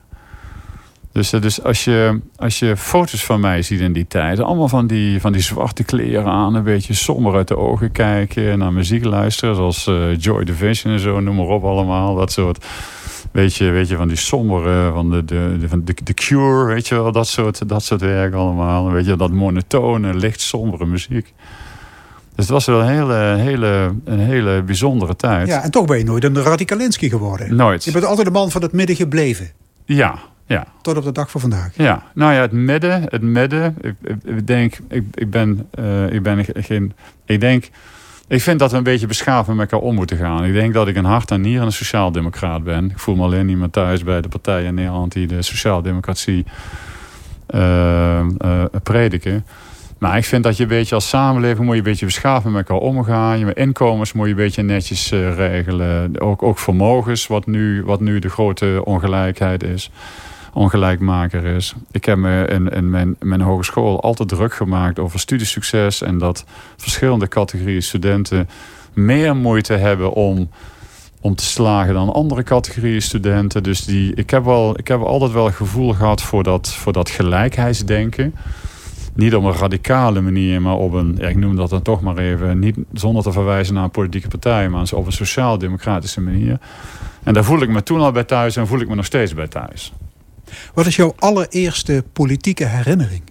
[1.12, 4.68] Dus, eh, dus als, je, als je foto's van mij ziet in die tijd, allemaal
[4.68, 8.74] van die, van die zwarte kleren aan, een beetje somber uit de ogen kijken, naar
[8.74, 12.16] muziek luisteren, zoals uh, Joy Division en zo, noem maar op allemaal.
[12.16, 12.66] Dat soort,
[13.32, 16.66] weet je, weet je van die sombere, van de, de, de, van de, de Cure,
[16.66, 18.92] weet je wel, dat soort, dat soort werk allemaal.
[18.92, 21.34] Weet je, dat monotone, licht sombere muziek.
[22.36, 25.48] Dus het was wel een hele, hele, een hele bijzondere tijd.
[25.48, 27.56] Ja, en toch ben je nooit een Radikalinski geworden.
[27.56, 27.84] Nooit.
[27.84, 29.52] Je bent altijd de man van het midden gebleven.
[29.86, 30.20] Ja,
[30.52, 30.66] ja.
[30.82, 31.72] Tot op de dag van vandaag.
[31.76, 33.78] Ja, nou ja, het midden, het midden.
[33.82, 36.94] Ik, ik denk, ik, ik ben, uh, ik ben geen,
[37.26, 37.70] ik denk,
[38.28, 40.46] ik vind dat we een beetje beschaafd met elkaar om moeten gaan.
[40.46, 42.90] Ik denk dat ik een hart en nier en een sociaaldemocraat ben.
[42.90, 46.46] Ik voel me alleen niet meer thuis bij de partijen in Nederland die de sociaaldemocratie
[47.56, 49.46] uh, uh, prediken.
[49.98, 52.56] Maar ik vind dat je een beetje als samenleving moet je een beetje beschaafd met
[52.56, 53.40] elkaar omgaan.
[53.40, 56.22] Je inkomens moet je een beetje netjes uh, regelen.
[56.22, 59.92] Ook, ook vermogens, wat nu, wat nu de grote ongelijkheid is
[60.54, 61.74] ongelijkmaker is.
[61.92, 66.02] Ik heb me in, in mijn, mijn hogeschool altijd druk gemaakt over studiesucces.
[66.02, 66.46] En dat
[66.78, 68.50] verschillende categorieën studenten
[68.94, 70.50] meer moeite hebben om,
[71.22, 73.64] om te slagen dan andere categorieën studenten.
[73.64, 77.10] Dus die, ik, heb wel, ik heb altijd wel gevoel gehad voor dat, voor dat
[77.10, 78.36] gelijkheidsdenken.
[79.14, 82.60] Niet op een radicale manier, maar op een, ik noem dat dan toch maar even,
[82.60, 86.60] niet zonder te verwijzen naar een politieke partij, maar op een sociaal-democratische manier.
[87.24, 89.34] En daar voel ik me toen al bij thuis en voel ik me nog steeds
[89.34, 89.94] bij thuis.
[90.74, 93.22] Wat is jouw allereerste politieke herinnering?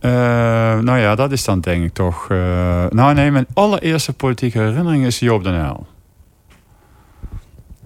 [0.00, 0.10] Uh,
[0.78, 2.28] nou ja, dat is dan denk ik toch...
[2.28, 5.86] Uh, nou nee, mijn allereerste politieke herinnering is Joop den Uyl.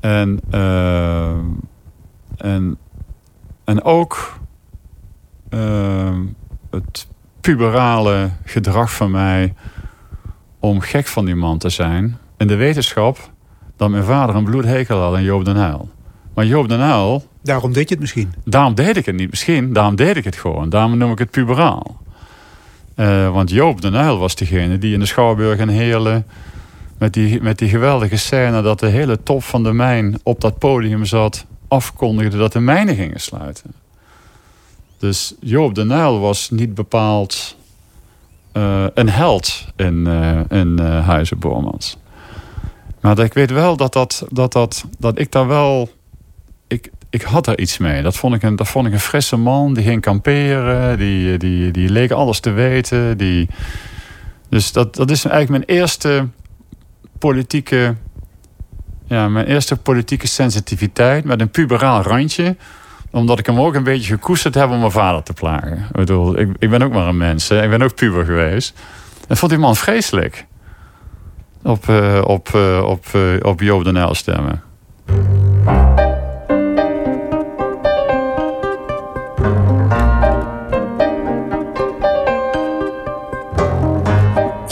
[0.01, 1.37] En, uh,
[2.37, 2.79] en,
[3.65, 4.39] en ook
[6.71, 7.07] het
[7.41, 9.55] puberale gedrag van mij...
[10.59, 12.19] om gek van die man te zijn.
[12.37, 13.31] In de wetenschap
[13.77, 15.91] dat mijn vader een bloedhekel had aan Joop den Uyl.
[16.35, 18.35] Maar Joop den Uyl Daarom deed je het misschien?
[18.45, 19.73] Daarom deed ik het niet misschien.
[19.73, 20.69] Daarom deed ik het gewoon.
[20.69, 22.01] Daarom noem ik het puberaal.
[22.97, 26.27] Uh, want Joop de Uyl was degene die in de Schouwburg en Heerlen...
[26.99, 30.59] Met die, met die geweldige scène dat de hele top van de mijn op dat
[30.59, 31.47] podium zat...
[31.69, 33.73] afkondigde dat de mijnen gingen sluiten.
[34.99, 37.57] Dus Joop de Uyl was niet bepaald
[38.53, 41.97] uh, een held in, uh, in Huizen Bormans.
[43.01, 45.89] Maar ik weet wel dat, dat, dat, dat, dat ik daar wel...
[47.13, 48.03] Ik, had er iets mee.
[48.03, 49.75] Dat vond ik een, dat vond ik een frisse man.
[49.75, 50.99] Die ging kamperen.
[50.99, 53.19] Die, die, die leek alles te weten.
[53.19, 53.49] Die,
[54.49, 56.29] dus dat, dat is eigenlijk mijn eerste
[57.19, 57.95] politieke...
[59.07, 61.25] Ja, mijn eerste politieke sensitiviteit.
[61.25, 62.57] Met een puberaal randje
[63.13, 65.79] omdat ik hem ook een beetje gekoesterd heb om mijn vader te plagen.
[65.79, 67.51] Ik bedoel, ik, ik ben ook maar een mens.
[67.51, 68.79] Ik ben ook puber geweest.
[69.29, 70.47] En vond die man vreselijk.
[71.63, 74.63] Op, uh, op, uh, op, uh, op Joop de Nijl stemmen.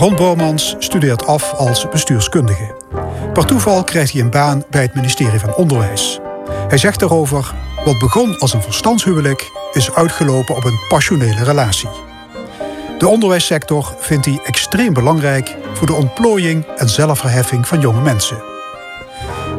[0.01, 2.75] Ron Bormans studeert af als bestuurskundige.
[3.33, 6.19] Per toeval krijgt hij een baan bij het ministerie van Onderwijs.
[6.69, 11.89] Hij zegt daarover: Wat begon als een verstandshuwelijk is uitgelopen op een passionele relatie.
[12.99, 18.43] De onderwijssector vindt hij extreem belangrijk voor de ontplooiing en zelfverheffing van jonge mensen.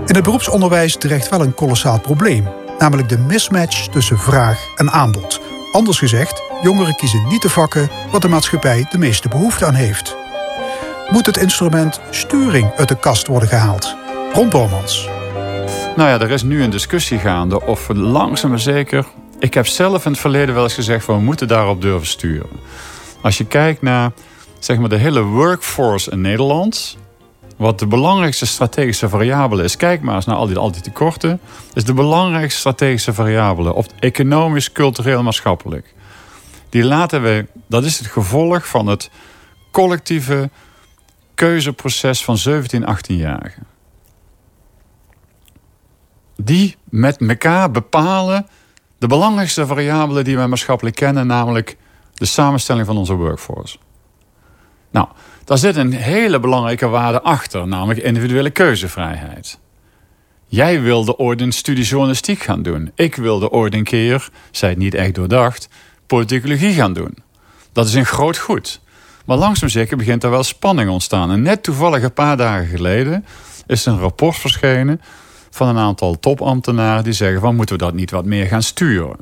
[0.05, 5.41] In het beroepsonderwijs dreigt wel een kolossaal probleem, namelijk de mismatch tussen vraag en aanbod.
[5.71, 10.19] Anders gezegd, jongeren kiezen niet de vakken wat de maatschappij de meeste behoefte aan heeft
[11.11, 13.95] moet het instrument sturing uit de kast worden gehaald.
[14.33, 15.09] Ron Bormans.
[15.95, 19.05] Nou ja, er is nu een discussie gaande of we langzaam maar zeker...
[19.39, 22.49] Ik heb zelf in het verleden wel eens gezegd van we moeten daarop durven sturen.
[23.21, 24.11] Als je kijkt naar
[24.59, 26.97] zeg maar de hele workforce in Nederland,
[27.57, 31.39] wat de belangrijkste strategische variabele is, kijk maar eens naar al die, al die tekorten,
[31.73, 35.93] is de belangrijkste strategische variabele, of economisch, cultureel, maatschappelijk.
[36.69, 39.09] Die laten we, dat is het gevolg van het
[39.71, 40.49] collectieve
[41.41, 43.63] keuzeproces van 17, 18-jarigen.
[46.35, 48.47] Die met elkaar bepalen
[48.97, 51.77] de belangrijkste variabelen die wij maatschappelijk kennen, namelijk
[52.13, 53.77] de samenstelling van onze workforce.
[54.91, 55.07] Nou,
[55.43, 59.59] daar zit een hele belangrijke waarde achter, namelijk individuele keuzevrijheid.
[60.47, 62.91] Jij wilde ooit een studie journalistiek gaan doen.
[62.95, 65.69] Ik wilde ooit een keer, zij het niet echt doordacht,
[66.07, 67.17] politicologie gaan doen.
[67.71, 68.80] Dat is een groot goed.
[69.25, 71.31] Maar langzaam zeker begint er wel spanning ontstaan.
[71.31, 73.25] En net toevallig een paar dagen geleden
[73.67, 75.01] is een rapport verschenen
[75.49, 79.17] van een aantal topambtenaren die zeggen van moeten we dat niet wat meer gaan sturen.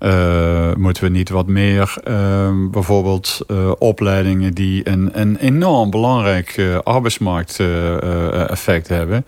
[0.00, 6.80] Uh, moeten we niet wat meer uh, bijvoorbeeld uh, opleidingen die een, een enorm belangrijk
[6.82, 9.26] arbeidsmarkteffect hebben,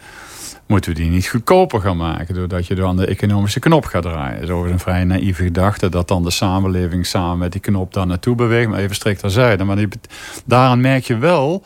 [0.67, 4.47] moeten we die niet goedkoper gaan maken doordat je dan de economische knop gaat draaien.
[4.47, 8.07] Zo is een vrij naïeve gedachte dat dan de samenleving samen met die knop daar
[8.07, 9.65] naartoe beweegt, maar even strikt terzijde.
[9.65, 9.89] Maar die,
[10.45, 11.65] daaraan merk je wel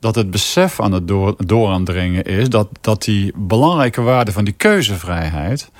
[0.00, 4.54] dat het besef aan het door, dooraandringen is dat, dat die belangrijke waarde van die
[4.54, 5.70] keuzevrijheid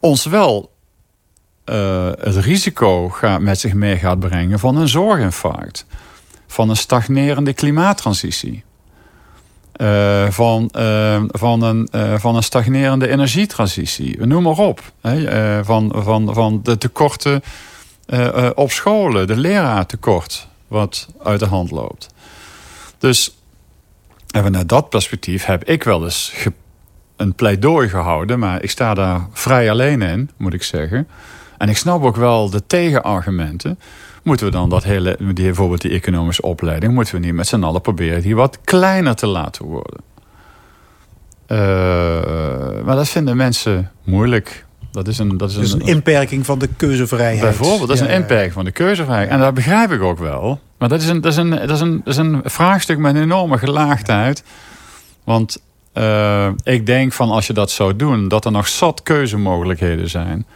[0.00, 0.74] ons wel
[1.64, 5.86] uh, het risico gaat, met zich mee gaat brengen van een zorginfarct,
[6.46, 8.64] van een stagnerende klimaattransitie.
[9.80, 11.88] Uh, van, uh, van, een,
[12.20, 14.26] van een stagnerende energietransitie.
[14.26, 14.80] Noem maar op.
[15.00, 15.64] Hè?
[15.64, 17.42] van, van, van de tekorten
[18.54, 22.08] op scholen, de leraartekort wat uit de hand loopt.
[22.98, 23.36] Dus
[24.30, 26.32] en vanuit dat perspectief heb ik wel eens
[27.16, 31.08] een pleidooi gehouden, maar ik sta daar vrij alleen in, moet ik zeggen.
[31.58, 33.78] En ik snap ook wel de tegenargumenten.
[34.22, 37.62] Moeten we dan dat hele, die, bijvoorbeeld die economische opleiding, moeten we niet met z'n
[37.62, 40.00] allen proberen die wat kleiner te laten worden?
[41.48, 41.58] Uh,
[42.84, 44.64] maar dat vinden mensen moeilijk.
[44.90, 47.40] Dat is een, dat is dus een, een inperking van de keuzevrijheid.
[47.40, 49.30] Bijvoorbeeld, dat is een inperking van de keuzevrijheid.
[49.30, 50.60] En dat begrijp ik ook wel.
[50.78, 53.14] Maar dat is een, dat is een, dat is een, dat is een vraagstuk met
[53.14, 54.44] een enorme gelaagdheid.
[55.24, 55.62] Want
[55.94, 60.46] uh, ik denk van als je dat zou doen, dat er nog zat keuzemogelijkheden zijn.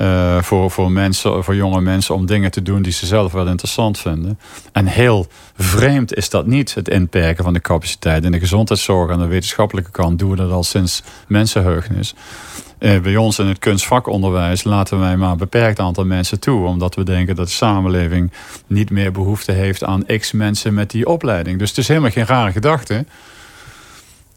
[0.00, 3.46] Uh, voor, voor, mensen, voor jonge mensen om dingen te doen die ze zelf wel
[3.46, 4.38] interessant vinden.
[4.72, 8.24] En heel vreemd is dat niet, het inperken van de capaciteit.
[8.24, 12.14] In de gezondheidszorg aan de wetenschappelijke kant doen we dat al sinds mensenheugnis.
[12.78, 16.66] Uh, bij ons in het kunstvakonderwijs laten wij maar een beperkt aantal mensen toe.
[16.66, 18.32] Omdat we denken dat de samenleving
[18.66, 21.58] niet meer behoefte heeft aan x mensen met die opleiding.
[21.58, 23.04] Dus het is helemaal geen rare gedachte.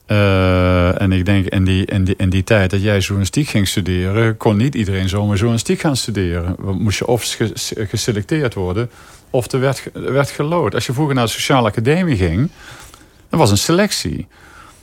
[0.07, 3.67] Uh, en ik denk in die, in, die, in die tijd dat jij journalistiek ging
[3.67, 4.37] studeren...
[4.37, 6.55] kon niet iedereen zomaar journalistiek gaan studeren.
[6.59, 7.37] Moest je of
[7.75, 8.89] geselecteerd worden
[9.29, 10.73] of er werd, werd gelood.
[10.73, 12.49] Als je vroeger naar de sociale academie ging...
[13.29, 14.27] dat was een selectie.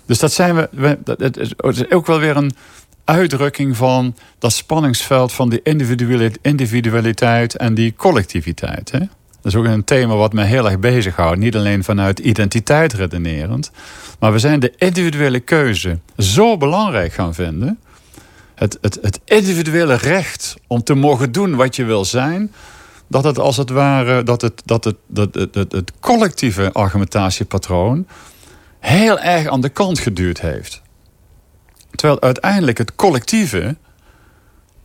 [0.07, 2.53] Dus dat zijn we, we dat, het is ook wel weer een
[3.05, 5.33] uitdrukking van dat spanningsveld...
[5.33, 5.63] van die
[6.43, 8.91] individualiteit en die collectiviteit.
[8.91, 9.01] Hè?
[9.42, 11.38] Dat is ook een thema wat me heel erg bezighoudt.
[11.38, 13.70] Niet alleen vanuit identiteit redenerend.
[14.18, 17.79] Maar we zijn de individuele keuze zo belangrijk gaan vinden.
[18.55, 22.53] Het, het, het individuele recht om te mogen doen wat je wil zijn.
[23.07, 28.07] Dat het als het ware, dat het, dat het, dat het, het, het collectieve argumentatiepatroon
[28.79, 30.83] heel erg aan de kant geduurd heeft.
[31.90, 33.76] Terwijl uiteindelijk het collectieve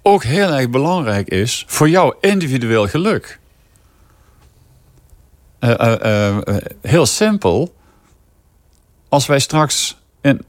[0.02, 3.40] ook heel erg belangrijk is voor jouw individueel geluk.
[5.60, 6.38] Uh, uh,
[6.82, 7.76] heel simpel.
[9.10, 9.98] Als wij straks.
[10.22, 10.42] In,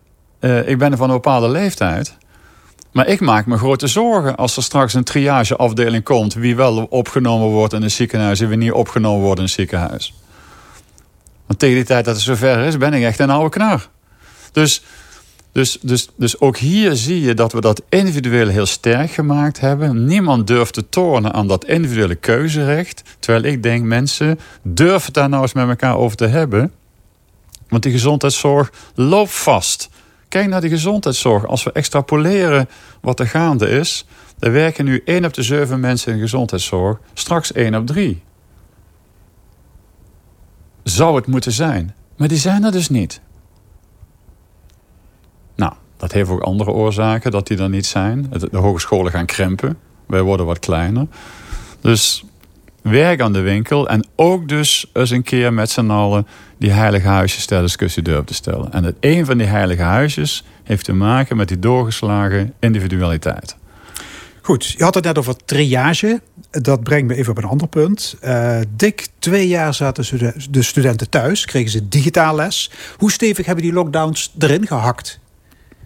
[0.66, 2.16] ik ben van een bepaalde leeftijd.
[2.92, 6.34] Maar ik maak me grote zorgen als er straks een triageafdeling komt.
[6.34, 8.40] wie wel opgenomen wordt in een ziekenhuis.
[8.40, 10.14] en wie niet opgenomen wordt in een ziekenhuis.
[11.46, 13.88] Want tegen die tijd dat het zover is, ben ik echt een oude knar.
[14.52, 14.82] Dus
[15.56, 20.04] dus, dus, dus ook hier zie je dat we dat individueel heel sterk gemaakt hebben.
[20.04, 23.02] Niemand durft te tornen aan dat individuele keuzerecht.
[23.18, 26.72] Terwijl ik denk, mensen, durven daar nou eens met elkaar over te hebben.
[27.68, 29.88] Want die gezondheidszorg loopt vast.
[30.28, 31.46] Kijk naar die gezondheidszorg.
[31.46, 32.68] Als we extrapoleren
[33.00, 34.06] wat er gaande is...
[34.38, 36.98] er werken nu 1 op de 7 mensen in gezondheidszorg.
[37.14, 38.22] Straks 1 op 3.
[40.82, 41.94] Zou het moeten zijn.
[42.16, 43.20] Maar die zijn er dus niet.
[45.96, 48.30] Dat heeft ook andere oorzaken dat die er niet zijn.
[48.50, 49.78] De hogescholen gaan krimpen.
[50.06, 51.06] Wij worden wat kleiner.
[51.80, 52.24] Dus
[52.82, 53.88] werk aan de winkel.
[53.88, 56.26] En ook dus eens een keer met z'n allen
[56.58, 58.72] die heilige huisjes ter discussie durven te stellen.
[58.72, 63.56] En het een van die heilige huisjes heeft te maken met die doorgeslagen individualiteit.
[64.42, 66.20] Goed, je had het net over triage.
[66.50, 68.16] Dat brengt me even op een ander punt.
[68.24, 72.70] Uh, dik twee jaar zaten de studenten thuis, kregen ze digitaal les.
[72.96, 75.18] Hoe stevig hebben die lockdowns erin gehakt?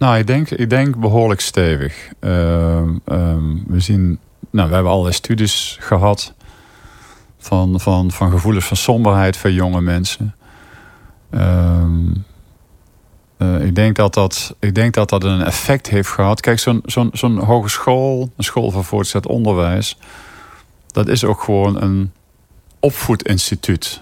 [0.01, 2.07] Nou, ik denk, ik denk behoorlijk stevig.
[2.19, 2.31] Uh,
[3.67, 6.33] we zien, nou, we hebben allerlei studies gehad
[7.37, 10.35] van, van, van gevoelens van somberheid voor jonge mensen.
[11.29, 12.11] Ehm,
[13.37, 16.41] eh, ik, denk dat dat, ik denk dat dat een effect heeft gehad.
[16.41, 19.97] Kijk, zo'n zo'n zo'n hogeschool, een school van voortgezet onderwijs...
[20.87, 22.11] dat is ook gewoon een
[22.79, 24.01] opvoedinstituut.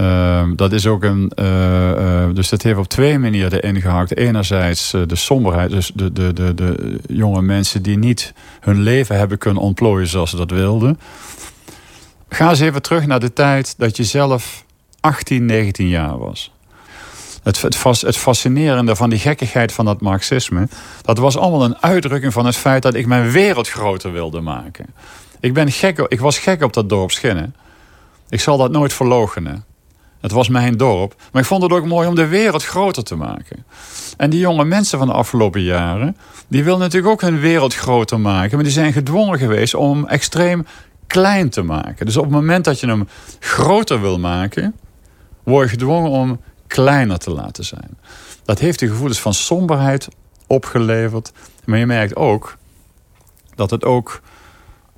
[0.00, 1.32] Ehm, dat is ook een.
[1.34, 1.46] Uh,
[1.90, 4.16] uh, dus dat heeft op twee manieren ingehakt.
[4.16, 9.38] Enerzijds de somberheid, dus de, de, de, de jonge mensen die niet hun leven hebben
[9.38, 11.00] kunnen ontplooien zoals ze dat wilden.
[12.28, 14.64] Ga eens even terug naar de tijd dat je zelf
[15.00, 16.52] 18, 19 jaar was.
[17.42, 20.68] Het, het, het, fascinerende van die gekkigheid van dat marxisme...
[21.02, 24.86] dat was allemaal een uitdrukking van het feit dat ik mijn wereld groter wilde maken.
[25.40, 27.54] Ik, ben gek, ik was gek op dat dorp Schinnen.
[28.28, 29.64] Ik zal dat nooit verloochenen.
[30.20, 31.14] Het was mijn dorp.
[31.32, 33.64] Maar ik vond het ook mooi om de wereld groter te maken.
[34.16, 36.16] En die jonge mensen van de afgelopen jaren...
[36.48, 38.54] die willen natuurlijk ook hun wereld groter maken.
[38.54, 40.66] Maar die zijn gedwongen geweest om extreem
[41.06, 42.06] klein te maken.
[42.06, 44.74] Dus op het moment dat je hem groter wil maken...
[45.42, 47.98] word je gedwongen om kleiner te laten zijn.
[48.44, 50.08] Dat heeft de gevoelens van somberheid
[50.46, 51.32] opgeleverd.
[51.64, 52.56] Maar je merkt ook
[53.54, 54.20] dat het ook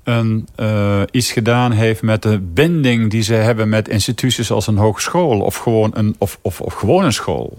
[0.04, 4.76] een, uh, iets gedaan heeft met de binding die ze hebben met instituties als een
[4.76, 7.58] hogeschool of gewoon een, of, of, of gewoon een school.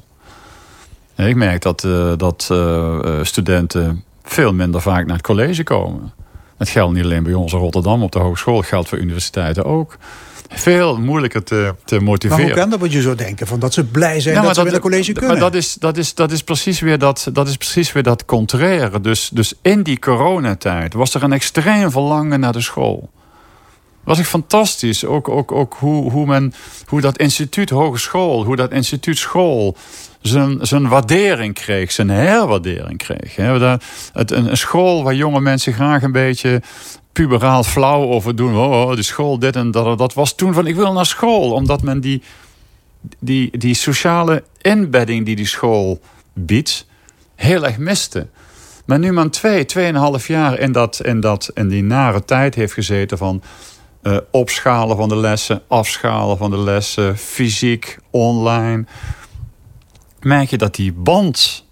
[1.16, 6.14] Ik merk dat, uh, dat uh, studenten veel minder vaak naar het college komen.
[6.58, 9.98] Dat geldt niet alleen bij ons in Rotterdam op de hogeschool, geldt voor universiteiten ook.
[10.56, 12.44] Veel moeilijker te, te motiveren.
[12.44, 13.48] Maar hoe kan dat wat je zo denken?
[13.48, 15.32] Van dat ze blij zijn dat, ze dat, college kunnen?
[15.32, 18.26] Maar dat is, dat is, dat is, precies, weer dat, dat is precies weer dat
[18.26, 19.02] contraire.
[19.02, 23.10] Dus, dus in die coronatijd was er een extreem verlangen naar de school
[24.04, 25.06] was ik fantastisch.
[25.06, 26.54] Ook, ook, ook hoe, hoe, men,
[26.86, 29.78] hoe dat instituut hogeschool, hoe dat instituut school
[30.22, 33.36] zijn, zijn waardering kreeg, zijn herwaardering kreeg.
[33.36, 36.62] Het, een, een school waar jonge mensen graag een beetje
[37.12, 38.56] puberaal flauw over doen.
[38.56, 39.98] Oh, oh, de school, dit en dat.
[39.98, 41.52] Dat was toen van ik wil naar school.
[41.52, 42.22] Omdat men die,
[43.20, 46.00] die, die sociale inbedding die die school
[46.34, 46.86] biedt,
[47.36, 48.28] heel erg miste.
[48.86, 52.74] Maar nu man twee, tweeënhalf jaar in, dat, in, dat, in die nare tijd heeft
[52.74, 53.42] gezeten van
[54.04, 58.86] uh, opschalen van de lessen, afschalen van de lessen, fysiek, online.
[60.22, 61.66] Merk je dat die band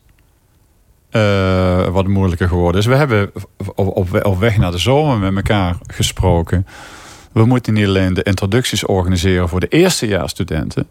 [1.12, 2.88] uh, wat moeilijker geworden is.
[2.88, 3.32] We hebben
[3.76, 6.68] op, op, weg naar de zomer met elkaar gesproken.
[7.32, 10.88] We moeten niet alleen de introducties organiseren voor de eerstejaarsstudenten.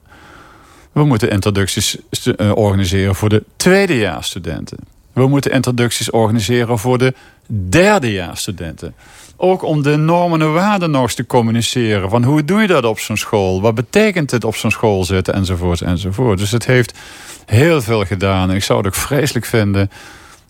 [0.93, 4.79] We moeten introducties uh, organiseren voor de tweedejaarsstudenten.
[5.13, 7.15] We moeten introducties organiseren voor de
[7.47, 8.95] derdejaarsstudenten.
[9.43, 12.11] Ook om de normen en waarden nog eens te communiceren.
[12.11, 13.61] Van hoe doe je dat op zo'n school?
[13.61, 15.35] Wat betekent het op zo'n school zitten?
[15.35, 16.39] Enzovoort, enzovoort.
[16.39, 16.99] Dus het heeft
[17.47, 18.51] heel veel gedaan.
[18.51, 19.91] En ik zou het ook vreselijk vinden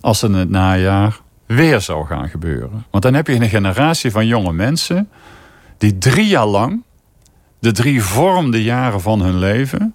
[0.01, 2.85] als het in het najaar weer zou gaan gebeuren.
[2.91, 5.09] Want dan heb je een generatie van jonge mensen...
[5.79, 6.83] die drie jaar lang
[7.59, 9.95] de drie vormde jaren van hun leven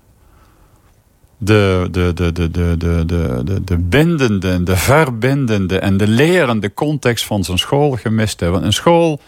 [1.37, 7.25] de, de, de, de, de, de, de, de bindende, de verbindende en de lerende context
[7.25, 8.59] van zijn school gemist hebben.
[8.59, 9.19] Want een school,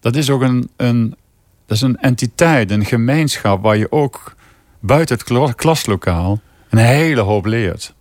[0.00, 1.14] dat is ook een, een,
[1.66, 4.34] dat is een entiteit, een gemeenschap waar je ook
[4.80, 7.94] buiten het klaslokaal een hele hoop leert.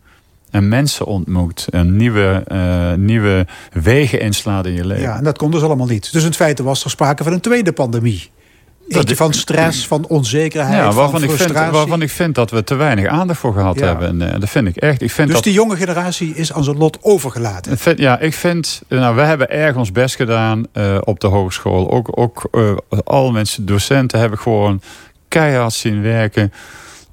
[0.50, 1.68] En mensen ontmoet.
[1.70, 5.04] En nieuwe, uh, nieuwe wegen inslaat in je leven.
[5.04, 6.12] Ja, en dat kon dus allemaal niet.
[6.12, 8.32] Dus in feite was er sprake van een tweede pandemie.
[8.88, 13.08] Van stress, van onzekerheid, ja, waarvan ik vind, waarvan ik vind dat we te weinig
[13.08, 14.22] aandacht voor gehad hebben.
[14.22, 15.02] En, uh, dat vind ik echt.
[15.02, 17.78] Ik vind dus dat, die jonge generatie is aan zijn lot overgelaten?
[17.78, 18.82] Vind, ja, ik vind...
[18.88, 21.92] Nou, we hebben erg ons best gedaan uh, op de hogeschool.
[21.92, 24.82] Ook, ook uh, alle mensen, docenten, hebben gewoon
[25.28, 26.54] keihard zien werken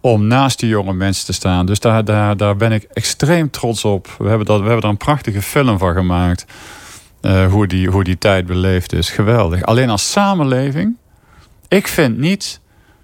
[0.01, 1.67] om naast die jonge mensen te staan.
[1.67, 4.15] Dus daar, daar, daar ben ik extreem trots op.
[4.19, 6.45] We hebben, dat, we hebben er een prachtige film van gemaakt.
[7.51, 9.11] hoe, die, hoe die tijd beleefd is.
[9.11, 9.63] Geweldig.
[9.63, 11.01] Alleen als samenleving
[11.73, 12.61] ik vind niet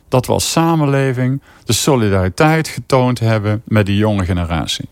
[0.09, 4.89] dat we als samenleving de solidariteit getoond hebben met die jonge generatie.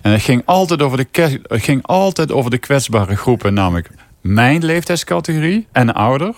[0.00, 5.66] En het ging altijd over de, ging altijd over de kwetsbare groepen, namelijk mijn leeftijdscategorie
[5.72, 6.34] en ouder.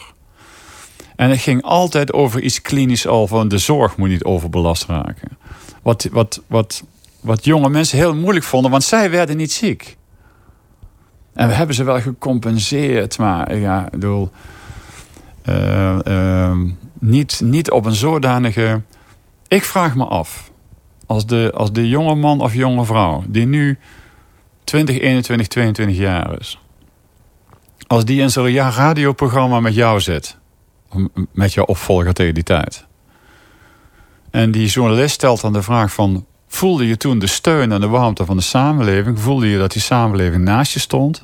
[1.16, 5.38] En het ging altijd over iets klinisch al van de zorg moet niet overbelast raken.
[5.82, 6.82] Wat, wat, wat,
[7.20, 9.96] wat jonge mensen heel moeilijk vonden, want zij werden niet ziek.
[11.34, 14.30] En we hebben ze wel gecompenseerd, maar ja, ik bedoel,
[15.48, 16.58] uh, uh,
[17.00, 18.82] niet, niet op een zodanige...
[19.48, 20.50] Ik vraag me af,
[21.06, 23.24] als de, als de jonge man of jonge vrouw...
[23.26, 23.78] die nu
[24.64, 26.58] 20, 21, 22 jaar is...
[27.86, 30.36] Als die in zo'n radioprogramma met jou zit.
[31.32, 32.86] Met je opvolger tegen die tijd.
[34.30, 36.26] En die journalist stelt dan de vraag van...
[36.46, 39.20] Voelde je toen de steun en de warmte van de samenleving?
[39.20, 41.22] Voelde je dat die samenleving naast je stond?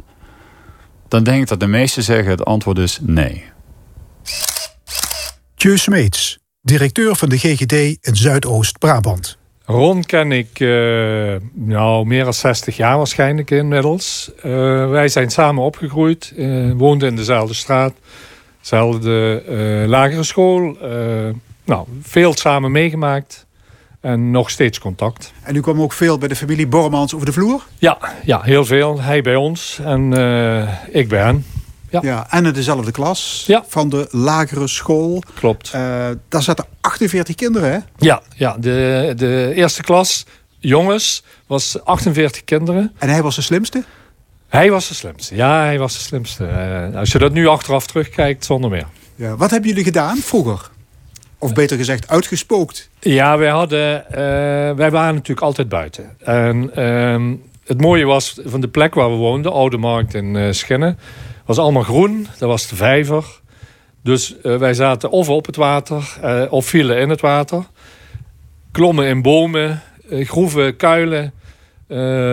[1.09, 3.45] Dan denk ik dat de meesten zeggen het antwoord is nee.
[5.55, 9.39] Tjeu Smeets, directeur van de GGD in Zuidoost-Brabant.
[9.65, 14.31] Ron ken ik uh, nou, meer dan 60 jaar waarschijnlijk inmiddels.
[14.37, 14.43] Uh,
[14.91, 17.93] wij zijn samen opgegroeid, uh, woonden in dezelfde straat,
[18.61, 19.43] dezelfde
[19.87, 20.77] lagere school.
[21.65, 23.47] nou, veel samen meegemaakt
[24.01, 25.33] en nog steeds contact.
[25.43, 27.63] En u kwam ook veel bij de familie Bormans over de vloer?
[27.79, 29.01] Ja, ja heel veel.
[29.01, 30.13] Hij bij ons en
[30.91, 31.45] ik bij hen.
[31.91, 32.01] Ja.
[32.03, 32.27] ja.
[32.31, 33.65] en in dezelfde klas ja.
[33.69, 35.23] van de lagere school.
[35.35, 35.73] Klopt.
[35.75, 37.79] Uh, daar zaten 48 kinderen, hè?
[37.97, 40.27] Ja, ja de, de eerste klas,
[40.59, 42.93] jongens, was 48 kinderen.
[42.99, 43.85] En hij was de slimste?
[44.49, 46.49] Hij was de slimste, ja, hij was de slimste.
[46.91, 48.87] Uh, als je dat nu achteraf terugkijkt, zonder meer.
[49.15, 50.71] Ja, wat hebben jullie gedaan vroeger?
[51.39, 52.89] Of beter gezegd, uitgespookt?
[53.01, 54.17] Ja, wij, hadden, uh,
[54.77, 56.17] wij waren natuurlijk altijd buiten.
[56.19, 57.35] En ehm,
[57.65, 60.99] het mooie was van de plek waar we woonden, Oude Markt in Schinnen
[61.57, 62.27] was allemaal groen.
[62.39, 63.25] Dat was de vijver.
[64.03, 67.65] Dus uh, wij zaten of op het water uh, of vielen in het water.
[68.73, 71.33] Klommen in bomen, uh, groeven kuilen.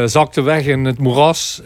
[0.09, 1.61] zakten weg in het moeras.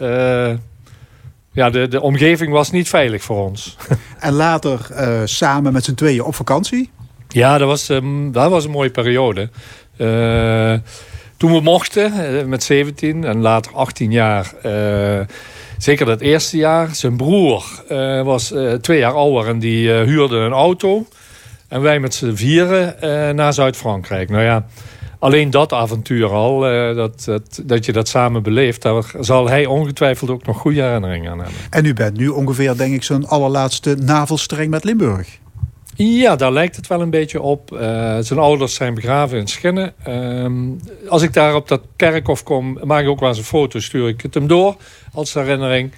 [1.52, 3.76] ja, de, de omgeving was niet veilig voor ons.
[4.18, 4.80] En later
[5.24, 6.90] samen met z'n tweeën op vakantie?
[7.28, 9.48] Ja, dat was, um, dat was een mooie periode.
[11.36, 14.52] toen we mochten, met 17 en later 18 jaar
[15.82, 16.94] zeker dat eerste jaar.
[16.94, 21.06] Zijn broer uh, was uh, twee jaar ouder en die uh, huurde een auto.
[21.68, 22.96] En wij met z'n vieren
[23.36, 24.30] naar Zuid-Frankrijk.
[24.30, 24.66] Nou ja,
[25.18, 26.60] alleen dat avontuur al,
[26.94, 28.82] dat, dat, dat je dat samen beleeft...
[28.82, 31.56] daar zal hij ongetwijfeld ook nog goede herinneringen aan hebben.
[31.70, 35.38] En u bent nu ongeveer, denk ik, zo'n allerlaatste navelstreng met Limburg.
[35.94, 37.72] Ja, daar lijkt het wel een beetje op.
[37.72, 37.80] Uh,
[38.20, 39.92] zijn ouders zijn begraven in Schinnen.
[40.08, 43.80] Uh, als ik daar op dat kerkhof kom, maak ik ook wel eens een foto,
[43.80, 44.76] stuur ik het hem door
[45.12, 45.92] als herinnering.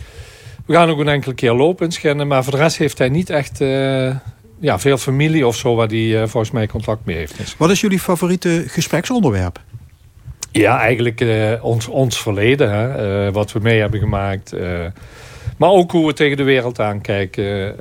[0.67, 3.09] We gaan ook een enkele keer lopen in Schinnen, maar voor de rest heeft hij
[3.09, 4.17] niet echt uh,
[4.61, 7.55] ja, veel familie of zo waar hij uh, volgens mij contact mee heeft.
[7.59, 9.61] Wat is jullie favoriete gespreksonderwerp?
[10.51, 11.25] Ja, eigenlijk
[11.61, 13.33] ons, ons verleden, hè?
[13.33, 14.53] wat we mee hebben gemaakt.
[15.57, 17.77] maar ook hoe we tegen de wereld aankijken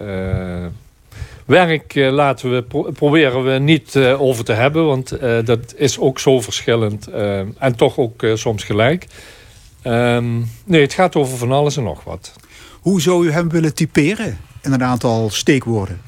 [1.46, 5.74] Werk uh, laten we pro proberen we niet uh, over te hebben, want uh, dat
[5.78, 7.08] is ook zo verschillend
[7.58, 9.08] en toch ook soms gelijk.
[9.84, 12.34] Um, nee, het gaat over van alles en nog wat.
[12.82, 16.02] Hoe zou u hem willen typeren in een aantal steekwoorden?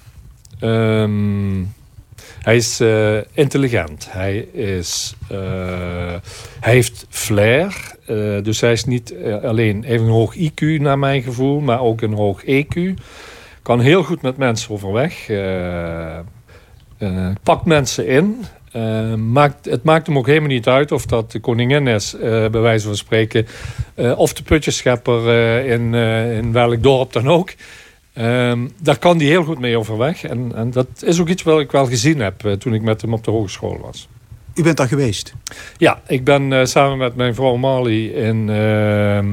[0.61, 1.73] Um,
[2.41, 2.81] hij is
[3.33, 4.07] intelligent.
[4.09, 5.15] Hij, is,
[6.59, 7.95] hij heeft flair.
[8.43, 9.13] dus hij is niet
[9.43, 12.93] alleen even een hoog IQ naar mijn gevoel, maar ook een hoog EQ
[13.65, 15.29] kan heel goed met mensen overweg.
[15.29, 16.17] Uh,
[16.99, 18.45] uh, pakt mensen in.
[18.75, 22.49] Uh, maakt, het maakt hem ook helemaal niet uit of dat de koningin is, bij
[22.49, 23.47] wijze van spreken.
[24.15, 25.29] of de putjeschepper
[25.65, 25.93] in,
[26.33, 27.53] in welk dorp dan ook.
[28.13, 30.23] Ehm, daar kan hij heel goed mee overweg.
[30.23, 33.13] En, en dat is ook iets wat ik wel gezien heb toen ik met hem
[33.13, 34.07] op de hogeschool was.
[34.55, 35.33] U bent daar geweest?
[35.77, 39.27] Ja, ik ben samen met mijn vrouw Marley in ehm,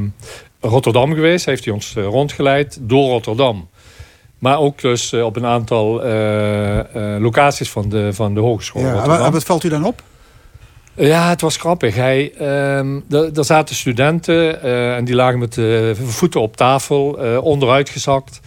[0.61, 1.47] Rotterdam geweest.
[1.47, 3.69] Heeft hij ons rondgeleid door Rotterdam.
[4.43, 6.83] Maar ook dus eh, op een aantal uh, uh,
[7.19, 8.83] locaties van de, van de hogeschool.
[8.83, 10.03] Ja, wat valt u dan op?
[10.95, 11.95] Ja, het was grappig.
[11.95, 14.63] Hij, uh, er zaten studenten
[14.97, 18.41] en die lagen met de voeten op tafel, onderuit gezakt.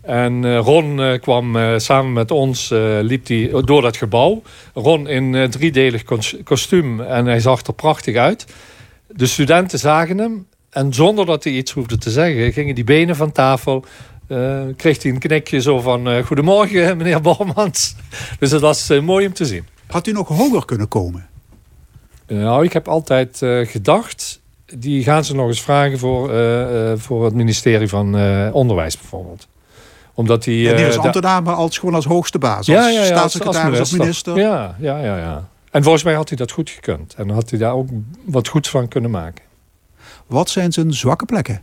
[0.00, 2.68] En Ron kwam samen met ons,
[3.00, 4.42] liep hij door dat gebouw.
[4.74, 6.04] Ron in driedelig
[6.44, 8.46] kostuum en hij zag er prachtig uit.
[9.06, 13.16] De studenten zagen hem en zonder dat hij iets hoefde te zeggen, gingen die benen
[13.16, 13.84] van tafel
[14.28, 16.08] uh, kreeg hij een knikje zo van...
[16.08, 17.94] Uh, goedemorgen, meneer Bormans.
[18.38, 19.66] Dus dat was uh, mooi om te zien.
[19.86, 21.26] Had u nog hoger kunnen komen?
[22.26, 24.40] nou, ik heb altijd gedacht...
[24.74, 26.30] die gaan ze nog eens vragen voor,
[26.98, 28.14] voor het ministerie van
[28.52, 29.48] Onderwijs bijvoorbeeld
[30.14, 32.66] omdat die, ja, die was ambtenaar, maar als, gewoon als hoogste baas.
[32.66, 34.36] Ja, ja, ja, staatssecretaris als minister.
[34.36, 35.48] Ja, ja, ja, ja.
[35.70, 37.14] En volgens mij had hij dat goed gekund.
[37.14, 37.88] En had hij daar ook
[38.24, 39.44] wat goeds van kunnen maken.
[40.26, 41.62] Wat zijn zijn zwakke plekken?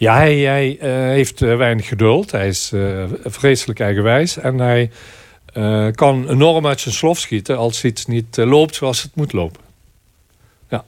[0.00, 2.30] Ja, hij, uh, heeft uh, weinig geduld.
[2.30, 4.36] Hij is uh, vreselijk eigenwijs.
[4.36, 4.90] En hij
[5.94, 9.60] kan enorm uit zijn slof schieten als iets niet loopt zoals het moet lopen.
[10.68, 10.84] Ja.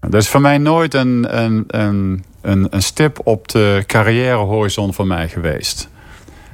[0.00, 5.06] Dat is voor mij nooit een, een, een, een, een stip op de carrièrehorizon voor
[5.06, 5.88] mij geweest.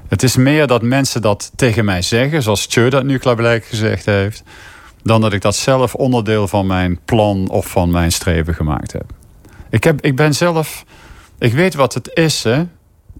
[0.08, 4.06] Het is meer dat mensen dat tegen mij zeggen, zoals Tjeu dat nu klaarblijk gezegd
[4.06, 4.42] heeft,
[5.02, 9.04] dan dat ik dat zelf onderdeel van mijn plan of van mijn streven gemaakt heb.
[9.72, 10.84] Ik, heb, ik ben zelf.
[11.38, 12.64] Ik weet wat het is, hè.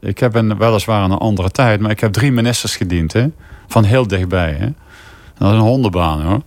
[0.00, 3.26] Ik heb een, weliswaar een andere tijd, maar ik heb drie ministers gediend, hè.
[3.68, 4.66] Van heel dichtbij, hè.
[5.38, 6.42] Dat is een hondenbaan, hoor.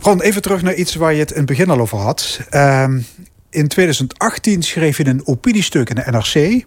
[0.00, 2.40] Ron, even terug naar iets waar je het in het begin al over had.
[2.50, 3.00] Ehm,
[3.50, 6.64] in 2018 schreef je een opiniestuk in de NRC...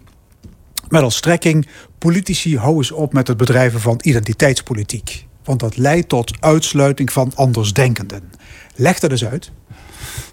[0.88, 1.68] met als strekking...
[1.98, 5.26] politici hou eens op met het bedrijven van identiteitspolitiek.
[5.44, 8.32] Want dat leidt tot uitsluiting van andersdenkenden.
[8.74, 9.52] Leg dat eens uit.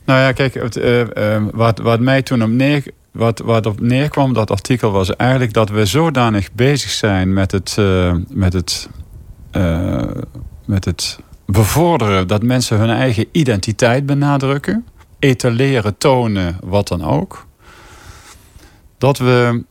[0.06, 1.06] Nou ja, kijk, het, uh, uh,
[1.52, 5.70] wat, wat mij toen op neer, wat, wat op neerkwam, dat artikel, was eigenlijk dat
[5.70, 8.90] we zodanig bezig zijn met het, uh, met het,
[10.66, 14.86] met het bevorderen dat mensen hun eigen identiteit benadrukken,
[15.20, 17.46] etaleren, tonen, wat dan ook.
[18.98, 19.64] Dat we,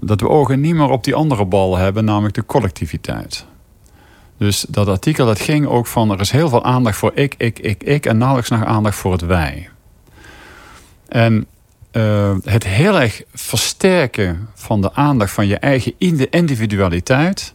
[0.00, 3.46] dat we ogen niet meer op die andere bal hebben, namelijk de collectiviteit.
[4.40, 7.58] Dus dat artikel dat ging ook van er is heel veel aandacht voor ik, ik,
[7.58, 9.68] ik, ik en nauwelijks nog aandacht voor het wij.
[11.08, 11.46] En
[11.92, 15.94] uh, het heel erg versterken van de aandacht van je eigen
[16.30, 17.54] individualiteit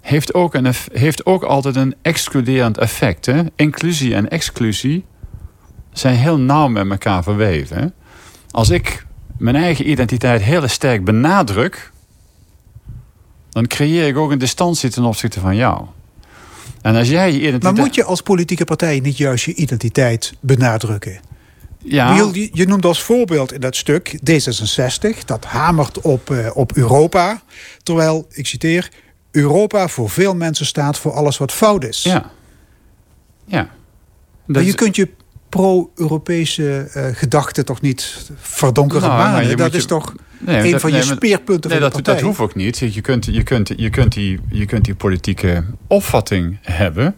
[0.00, 3.26] heeft ook, een, heeft ook altijd een excluderend effect.
[3.26, 3.42] Hè?
[3.56, 5.04] Inclusie en exclusie
[5.92, 7.94] zijn heel nauw met elkaar verweven.
[8.50, 9.06] Als ik
[9.38, 11.92] mijn eigen identiteit heel sterk benadruk,
[13.54, 15.84] dan creëer ik ook een distantie ten opzichte van jou.
[16.82, 17.62] En als jij je identiteit...
[17.62, 21.20] Maar moet je als politieke partij niet juist je identiteit benadrukken?
[21.78, 22.16] Ja.
[22.16, 27.42] Je, je noemt als voorbeeld in dat stuk D66, dat hamert op, uh, op Europa.
[27.82, 28.90] Terwijl, ik citeer,
[29.30, 32.02] Europa voor veel mensen staat voor alles wat fout is.
[32.02, 32.30] Ja.
[33.44, 33.68] Ja.
[34.44, 35.08] Maar je kunt je
[35.54, 41.70] pro-Europese uh, gedachten toch niet verdonkeren nou, Dat is toch nee, een van je speerpunten
[41.70, 42.78] nee, van de dat, dat hoeft ook niet.
[42.78, 47.16] Je kunt, je, kunt, je, kunt die, je kunt die politieke opvatting hebben.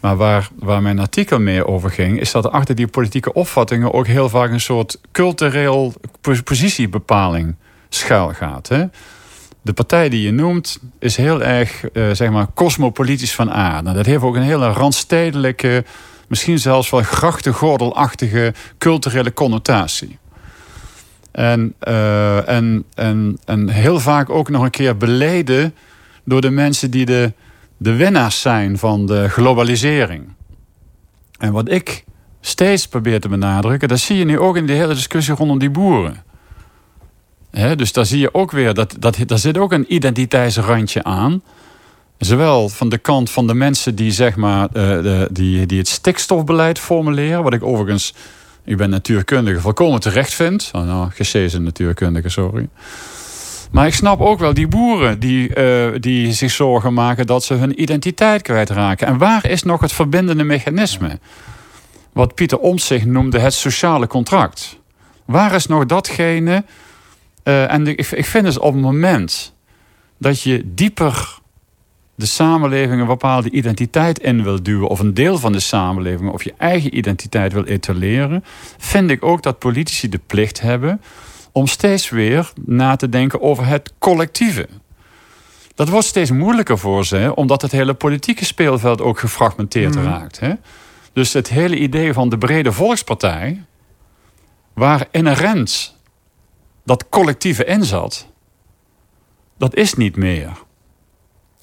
[0.00, 2.20] Maar waar, waar mijn artikel meer over ging...
[2.20, 3.92] is dat er achter die politieke opvattingen...
[3.92, 5.94] ook heel vaak een soort cultureel
[6.44, 7.56] positiebepaling
[7.88, 8.68] schuil gaat.
[8.68, 8.84] Hè?
[9.62, 13.84] De partij die je noemt is heel erg, uh, zeg maar, cosmopolitisch van aard.
[13.84, 15.84] Nou, dat heeft ook een hele randstedelijke
[16.28, 20.18] misschien zelfs wel grachtengordelachtige culturele connotatie.
[21.30, 25.74] En, uh, en, en, en heel vaak ook nog een keer beleden
[26.24, 27.32] door de mensen die de,
[27.76, 30.28] de winnaars zijn van de globalisering.
[31.38, 32.04] En wat ik
[32.40, 35.70] steeds probeer te benadrukken, dat zie je nu ook in de hele discussie rondom die
[35.70, 36.22] boeren.
[37.50, 41.42] dus daar zie je ook weer, dat, dat, daar zit ook een identiteitsrandje aan.
[42.18, 46.78] Zowel van de kant van de mensen die, zeg maar, de, die, die het stikstofbeleid
[46.78, 47.42] formuleren.
[47.42, 48.14] Wat ik overigens,
[48.64, 50.70] ik ben natuurkundige, volkomen terecht vind.
[50.72, 52.68] Oh, nou, gesezen natuurkundige, sorry.
[53.70, 57.54] Maar ik snap ook wel die boeren die, uh, die zich zorgen maken dat ze
[57.54, 59.06] hun identiteit kwijtraken.
[59.06, 61.18] En waar is nog het verbindende mechanisme?
[62.12, 64.78] Wat Pieter Omtzigt noemde het sociale contract.
[65.24, 66.64] Waar is nog datgene?
[67.44, 69.54] Uh, en ik, ik vind dus op het moment
[70.18, 71.38] dat je dieper
[72.18, 76.44] de samenleving een bepaalde identiteit in wil duwen, of een deel van de samenleving, of
[76.44, 78.44] je eigen identiteit wil etaleren,
[78.78, 81.00] vind ik ook dat politici de plicht hebben
[81.52, 84.68] om steeds weer na te denken over het collectieve.
[85.74, 90.04] Dat wordt steeds moeilijker voor ze, omdat het hele politieke speelveld ook gefragmenteerd mhm.
[90.04, 90.40] raakt.
[90.40, 90.52] Hè?
[91.12, 93.64] Dus het hele idee van de brede volkspartij,
[94.72, 95.96] waar inherent
[96.84, 98.26] dat collectieve in zat,
[99.58, 100.66] dat is niet meer.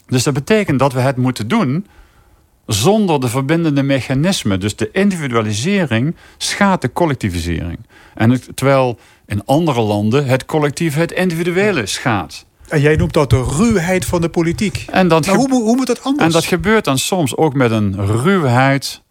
[0.08, 1.86] Dus dat betekent dat we het moeten doen
[2.66, 4.60] zonder de verbindende mechanismen.
[4.60, 7.78] Dus de individualisering schaadt de collectivisering.
[8.14, 12.46] En terwijl in andere landen het collectief het individuele schaadt.
[12.68, 14.86] En jij noemt dat de ruwheid van de politiek.
[14.92, 16.26] En dat maar hoe, hoe moet dat anders?
[16.26, 19.02] En dat gebeurt dan soms ook met een ruwheid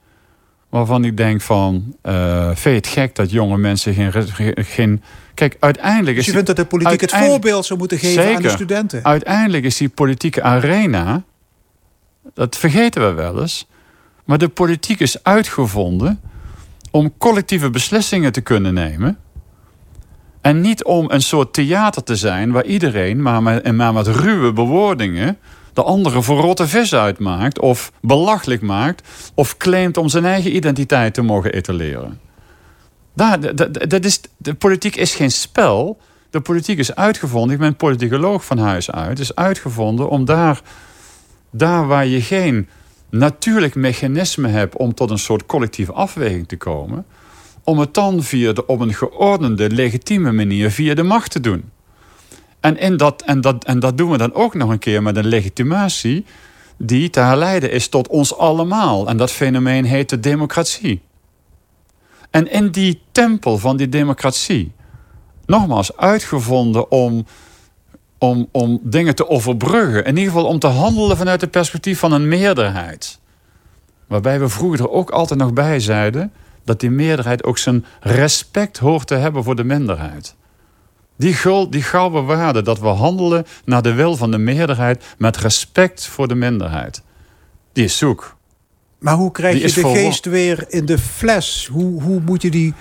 [0.68, 1.96] waarvan ik denk van...
[2.02, 4.12] Uh, vind je het gek dat jonge mensen geen,
[4.54, 5.02] geen
[5.34, 8.48] Kijk, uiteindelijk dus je vindt dat de politiek het voorbeeld zou moeten geven aan de
[8.48, 9.04] studenten?
[9.04, 11.22] Uiteindelijk is die politieke arena,
[12.34, 13.66] dat vergeten we wel eens,
[14.24, 16.20] maar de politiek is uitgevonden
[16.90, 19.18] om collectieve beslissingen te kunnen nemen.
[20.40, 24.52] En niet om een soort theater te zijn waar iedereen, maar met, maar met ruwe
[24.52, 25.38] bewoordingen,
[25.72, 31.14] de andere voor rotte vis uitmaakt, of belachelijk maakt, of claimt om zijn eigen identiteit
[31.14, 32.20] te mogen etaleren.
[33.14, 35.98] Daar, dat, dat is, de politiek is geen spel.
[36.30, 37.54] De politiek is uitgevonden.
[37.54, 39.18] Ik ben politicoloog van huis uit.
[39.18, 40.60] is uitgevonden om daar,
[41.50, 42.68] daar waar je geen
[43.10, 47.06] natuurlijk mechanisme hebt om tot een soort collectieve afweging te komen,
[47.64, 51.70] om het dan via de, op een geordende, legitieme manier via de macht te doen.
[52.60, 55.16] En, in dat, en, dat, en dat doen we dan ook nog een keer met
[55.16, 56.24] een legitimatie
[56.76, 59.08] die te herleiden is tot ons allemaal.
[59.08, 61.00] En dat fenomeen heet de democratie.
[62.34, 64.72] En in die tempel van die democratie,
[65.46, 67.26] nogmaals uitgevonden om,
[68.18, 70.04] om, om dingen te overbruggen.
[70.04, 73.18] In ieder geval om te handelen vanuit het perspectief van een meerderheid.
[74.06, 76.32] Waarbij we vroeger er ook altijd nog bij zeiden
[76.64, 80.34] dat die meerderheid ook zijn respect hoort te hebben voor de minderheid.
[81.16, 85.36] Die, gul, die gouden waarde dat we handelen naar de wil van de meerderheid met
[85.36, 87.02] respect voor de minderheid.
[87.72, 88.36] Die is zoek.
[89.04, 91.68] Maar hoe krijg je de geest weer in de fles?
[91.72, 92.74] Hoe, hoe moet je die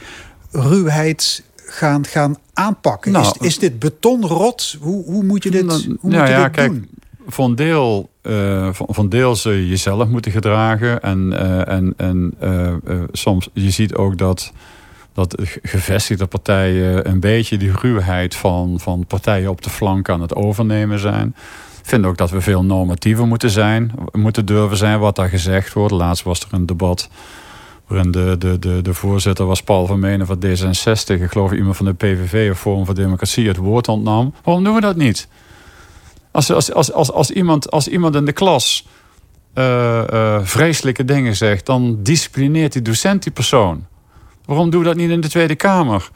[0.51, 3.11] ruwheid gaan, gaan aanpakken?
[3.11, 4.77] Nou, is, is dit betonrot?
[4.79, 6.89] Hoe, hoe moet je dit, nou, hoe nou, moet je ja, dit kijk, doen?
[7.27, 11.01] Voor een deel, uh, voor, een deel zul je jezelf moeten gedragen.
[11.01, 12.73] En, uh, en, en uh,
[13.11, 14.51] soms, je ziet ook dat
[15.13, 20.35] dat gevestigde partijen een beetje die ruwheid van, van partijen op de flank aan het
[20.35, 21.35] overnemen zijn.
[21.85, 25.93] Vind ook dat we veel normatiever moeten zijn, moeten durven zijn wat daar gezegd wordt.
[25.93, 27.09] Laatst was er een debat
[27.87, 31.21] waarin de, de, de, de voorzitter was Paul van Menen van D66.
[31.21, 34.33] Ik geloof iemand van de PVV of Forum voor Democratie het woord ontnam.
[34.43, 35.27] Waarom doen we dat niet?
[36.31, 38.87] Als, als, als, als, als, iemand, als iemand in de klas
[39.55, 43.85] uh, uh, vreselijke dingen zegt, dan disciplineert die docent die persoon.
[44.45, 46.09] Waarom doe je dat niet in de Tweede Kamer?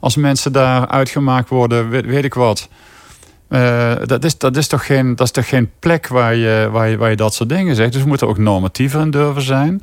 [0.00, 2.68] Als mensen daar uitgemaakt worden, weet, ik wat.
[3.54, 6.88] Uh, dat, is, dat, is toch geen, dat is toch geen plek waar je, waar,
[6.88, 7.92] je, waar je dat soort dingen zegt.
[7.92, 9.74] Dus we moeten ook normatiever in durven zijn.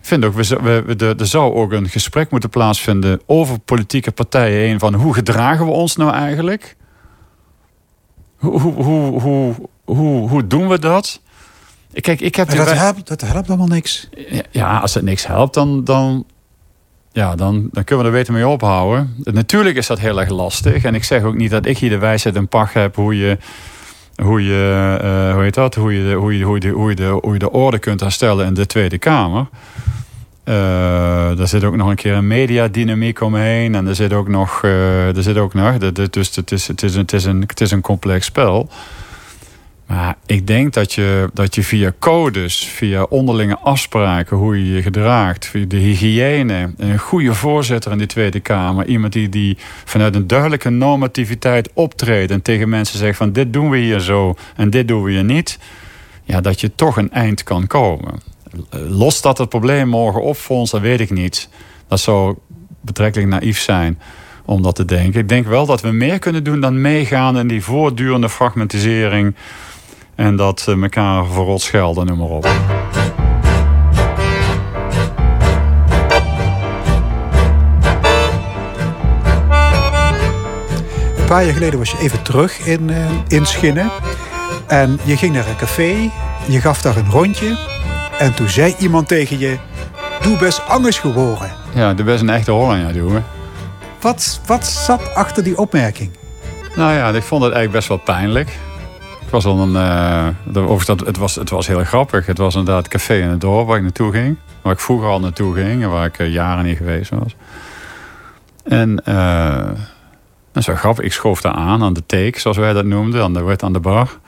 [0.00, 4.58] Ik vind ook, we, we, er zou ook een gesprek moeten plaatsvinden over politieke partijen
[4.58, 4.78] heen.
[4.78, 6.76] Van hoe gedragen we ons nou eigenlijk?
[8.36, 11.20] Hoe, hoe, hoe, hoe, hoe, hoe doen we dat?
[11.92, 14.08] Kijk, ik heb dat, helpt, dat helpt allemaal niks.
[14.50, 16.26] Ja, als het niks helpt, dan, dan,
[17.16, 19.14] ja, dan, dan kunnen we er beter mee ophouden.
[19.24, 20.84] Natuurlijk is dat heel erg lastig.
[20.84, 23.38] En ik zeg ook niet dat ik hier de wijsheid en pacht heb hoe je.
[24.22, 25.74] Hoe je, uh, hoe heet dat?
[25.74, 28.46] Hoe je, de, hoe, je, hoe, je hoe, de, hoe je de orde kunt herstellen
[28.46, 29.46] in de Tweede Kamer.
[30.44, 33.74] Uh, er zit ook nog een keer een mediadynamiek omheen.
[33.74, 34.62] En er zit ook nog.
[34.62, 35.96] Uh, er zit ook nog dus
[36.36, 38.68] het is, het, is het, is een, het is een complex spel.
[39.86, 44.82] Maar ik denk dat je, dat je via codes, via onderlinge afspraken, hoe je je
[44.82, 50.14] gedraagt, via de hygiëne, een goede voorzitter in de Tweede Kamer, iemand die, die vanuit
[50.14, 54.70] een duidelijke normativiteit optreedt en tegen mensen zegt van dit doen we hier zo en
[54.70, 55.58] dit doen we hier niet,
[56.24, 58.20] ja, dat je toch een eind kan komen.
[58.70, 61.48] Los dat het probleem morgen opvondt, dat weet ik niet.
[61.88, 62.36] Dat zou
[62.80, 63.98] betrekkelijk naïef zijn
[64.44, 65.20] om dat te denken.
[65.20, 69.34] Ik denk wel dat we meer kunnen doen dan meegaan in die voortdurende fragmentisering
[70.16, 72.44] en dat uh, elkaar verrot schelden, noem maar op.
[81.16, 82.96] Een paar jaar geleden was je even terug in, uh,
[83.28, 83.90] in Schinnen.
[84.66, 86.10] En je ging naar een café,
[86.48, 87.58] je gaf daar een rondje.
[88.18, 89.58] En toen zei iemand tegen je,
[90.22, 91.50] doe best angst geworden.
[91.74, 93.24] Ja, doe best een echte Hollander, doen
[94.00, 96.10] Wat, wat zat achter die opmerking?
[96.76, 98.58] Nou ja, ik vond het eigenlijk best wel pijnlijk.
[99.36, 99.70] Was een.
[99.70, 100.28] Uh,
[101.04, 102.26] het, was, het was heel grappig.
[102.26, 104.36] Het was inderdaad het café in het dorp waar ik naartoe ging.
[104.62, 107.36] Waar ik vroeger al naartoe ging en waar ik uh, jaren niet geweest was.
[108.64, 109.66] En uh,
[110.52, 111.04] dat is wel grappig.
[111.04, 113.22] Ik schoof daar aan, aan de take, zoals wij dat noemden.
[113.22, 114.18] Aan de, aan de bar.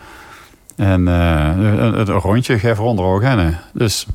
[0.76, 4.06] En het rondje geef rond de Dus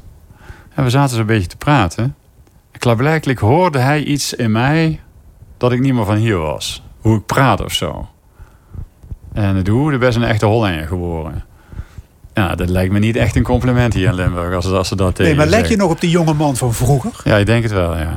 [0.73, 2.15] en we zaten zo'n beetje te praten.
[2.71, 4.99] En klaarblijkelijk hoorde hij iets in mij
[5.57, 6.83] dat ik niet meer van hier was.
[6.99, 8.07] Hoe ik praat of zo.
[9.33, 11.43] En het hoe, best een echte Hollander geworden.
[12.33, 15.15] Ja, dat lijkt me niet echt een compliment hier in Limburg als, als ze dat
[15.15, 17.11] tegen Nee, maar lijk je nog op die jonge man van vroeger?
[17.23, 18.13] Ja, ik denk het wel, ja.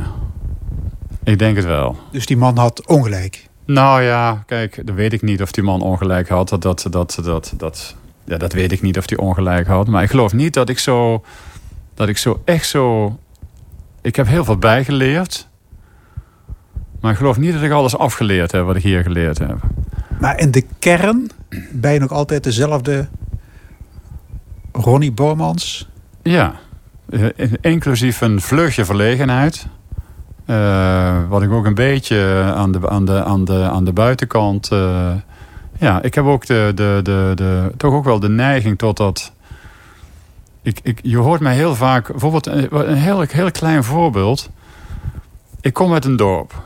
[1.25, 1.97] Ik denk het wel.
[2.11, 3.49] Dus die man had ongelijk?
[3.65, 6.49] Nou ja, kijk, dan weet ik niet of die man ongelijk had.
[6.49, 9.87] Dat, dat, dat, dat, dat, ja, dat weet ik niet of die ongelijk had.
[9.87, 11.25] Maar ik geloof niet dat ik zo...
[11.95, 13.19] Dat ik zo echt zo...
[14.03, 15.49] Ik heb heel veel bijgeleerd.
[17.01, 19.59] Maar ik geloof niet dat ik alles afgeleerd heb wat ik hier geleerd heb.
[20.21, 21.31] Maar in de kern
[21.73, 23.09] ben je nog altijd dezelfde
[24.73, 25.89] Ronnie Bormans?
[26.23, 26.55] Ja,
[27.11, 29.67] eh, inclusief een vleugje verlegenheid.
[30.47, 34.73] Uh, wat ik ook een beetje aan de, aan de, aan de, aan de buitenkant...
[34.73, 35.13] Uh,
[35.79, 39.33] ja, ik heb ook de, de, de, de, toch ook wel de neiging tot dat...
[40.63, 42.11] Ik, ik, je hoort mij heel vaak...
[42.11, 44.51] Bijvoorbeeld een, een heel, heel klein voorbeeld.
[45.61, 46.65] Ik kom uit een dorp.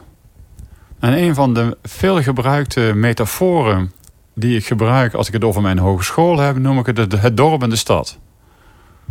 [1.01, 3.92] En een van de veel gebruikte metaforen
[4.34, 7.62] die ik gebruik als ik het over mijn hogeschool heb, noem ik het het dorp
[7.62, 8.18] en de stad.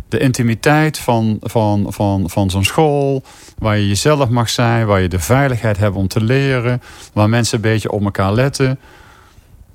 [0.08, 3.22] De intimiteit van, van, van, van zo'n school,
[3.58, 6.82] waar je jezelf mag zijn, waar je de veiligheid hebt om te leren,
[7.12, 8.78] waar mensen een beetje op elkaar letten.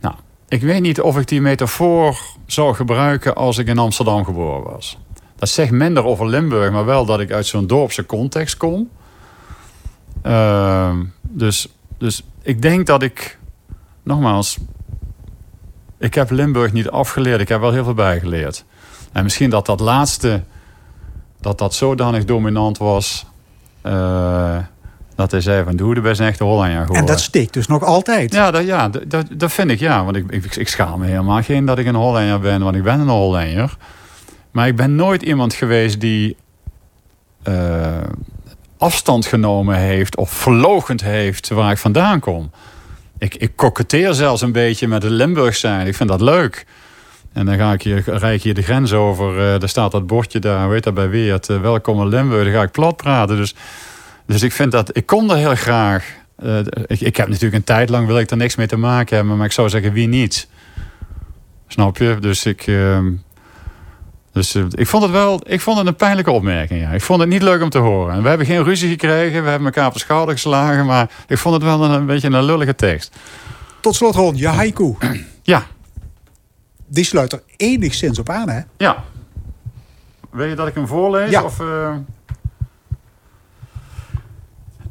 [0.01, 0.15] Nou,
[0.47, 4.97] ik weet niet of ik die metafoor zou gebruiken als ik in Amsterdam geboren was.
[5.35, 8.89] Dat zegt minder over Limburg, maar wel dat ik uit zo'n dorpse context kom.
[10.23, 11.67] Uh, dus
[11.97, 13.39] dus ik denk dat ik,
[14.03, 14.57] nogmaals,
[15.97, 17.41] ik heb Limburg niet afgeleerd.
[17.41, 18.65] Ik heb wel heel veel bijgeleerd.
[19.11, 20.43] En misschien dat dat laatste,
[21.41, 23.25] dat dat zodanig dominant was.
[23.83, 24.57] Uh,
[25.15, 26.95] dat hij zei van, doe de best een echte Hollander geworden.
[26.95, 28.33] En dat stikt dus nog altijd?
[28.33, 30.03] Ja, dat, ja, dat, dat vind ik ja.
[30.03, 32.61] Want ik, ik, ik schaam me helemaal geen dat ik een Hollander ben.
[32.61, 33.77] Want ik ben een Hollander.
[34.51, 36.37] Maar ik ben nooit iemand geweest die...
[37.47, 37.97] Uh,
[38.85, 42.51] afstand genomen heeft of verlogend heeft waar ik vandaan kom.
[43.17, 45.87] Ik, ik koketteer zelfs een beetje met de Limburg zijn.
[45.87, 46.65] Ik vind dat leuk.
[47.33, 49.53] En dan ga ik hier, rijd ik hier de grens over.
[49.61, 51.49] Uh, staat dat bordje daar, weet dat bij Weert.
[51.49, 52.43] Uh, welkom in Limburg.
[52.43, 53.35] Dan ga ik plat praten.
[53.35, 53.55] Dus,
[54.25, 54.97] dus ik vind dat...
[54.97, 56.13] Ik kom er heel graag.
[56.43, 58.07] Uh, ik, ik heb natuurlijk een tijd lang...
[58.07, 59.37] wil ik er niks mee te maken hebben.
[59.37, 60.47] Maar ik zou zeggen, wie niet?
[61.67, 62.17] Snap je?
[62.19, 62.71] Dus ik...
[64.35, 66.81] Dus uh, ik vond het wel ik vond het een pijnlijke opmerking.
[66.81, 66.89] Ja.
[66.89, 68.13] Ik vond het niet leuk om te horen.
[68.15, 69.43] En we hebben geen ruzie gekregen.
[69.43, 70.85] We hebben elkaar op de schouder geslagen.
[70.85, 73.15] Maar ik vond het wel een, een beetje een lullige tekst.
[73.79, 74.95] Tot slot, Ron, je haiku.
[75.43, 75.65] Ja.
[76.87, 78.61] Die sluit er enigszins op aan, hè?
[78.77, 79.03] Ja.
[80.31, 81.29] Wil je dat ik hem voorlees?
[81.29, 81.43] Ja.
[81.43, 81.95] Of, uh...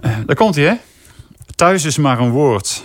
[0.01, 0.75] Daar komt hij, hè?
[1.55, 2.85] Thuis is maar een woord.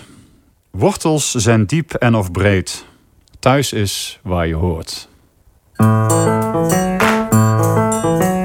[0.69, 2.85] Wortels zijn diep en of breed.
[3.39, 5.08] Thuis is waar je hoort.
[5.79, 6.73] Thank
[8.23, 8.38] you.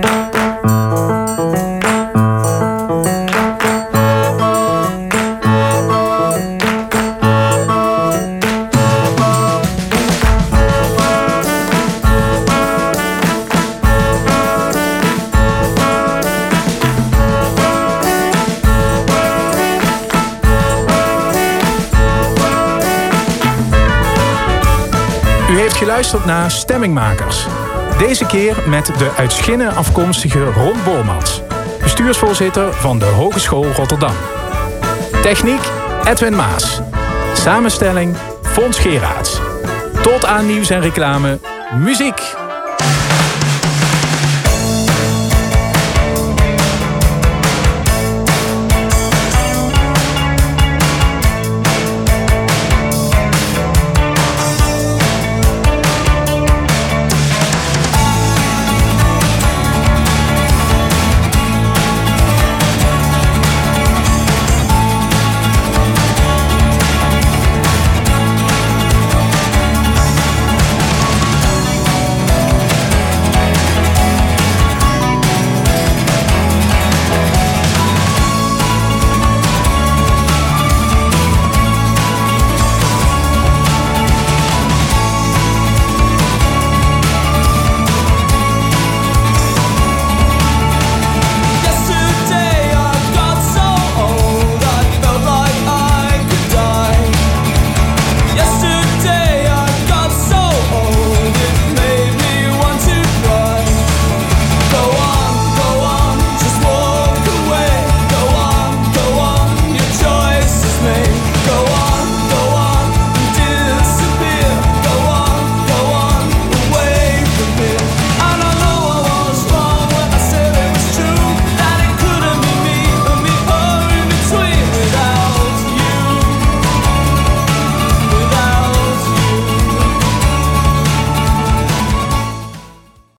[26.25, 27.47] Naar Stemmingmakers.
[27.99, 31.43] Deze keer met de uit Schinnen afkomstige Ron Bormans,
[31.81, 34.15] bestuursvoorzitter van de Hogeschool Rotterdam.
[35.23, 35.61] Techniek
[36.05, 36.81] Edwin Maas.
[37.35, 39.41] Samenstelling Fons Geraerts.
[40.03, 41.39] Tot aan nieuws en reclame,
[41.79, 42.35] muziek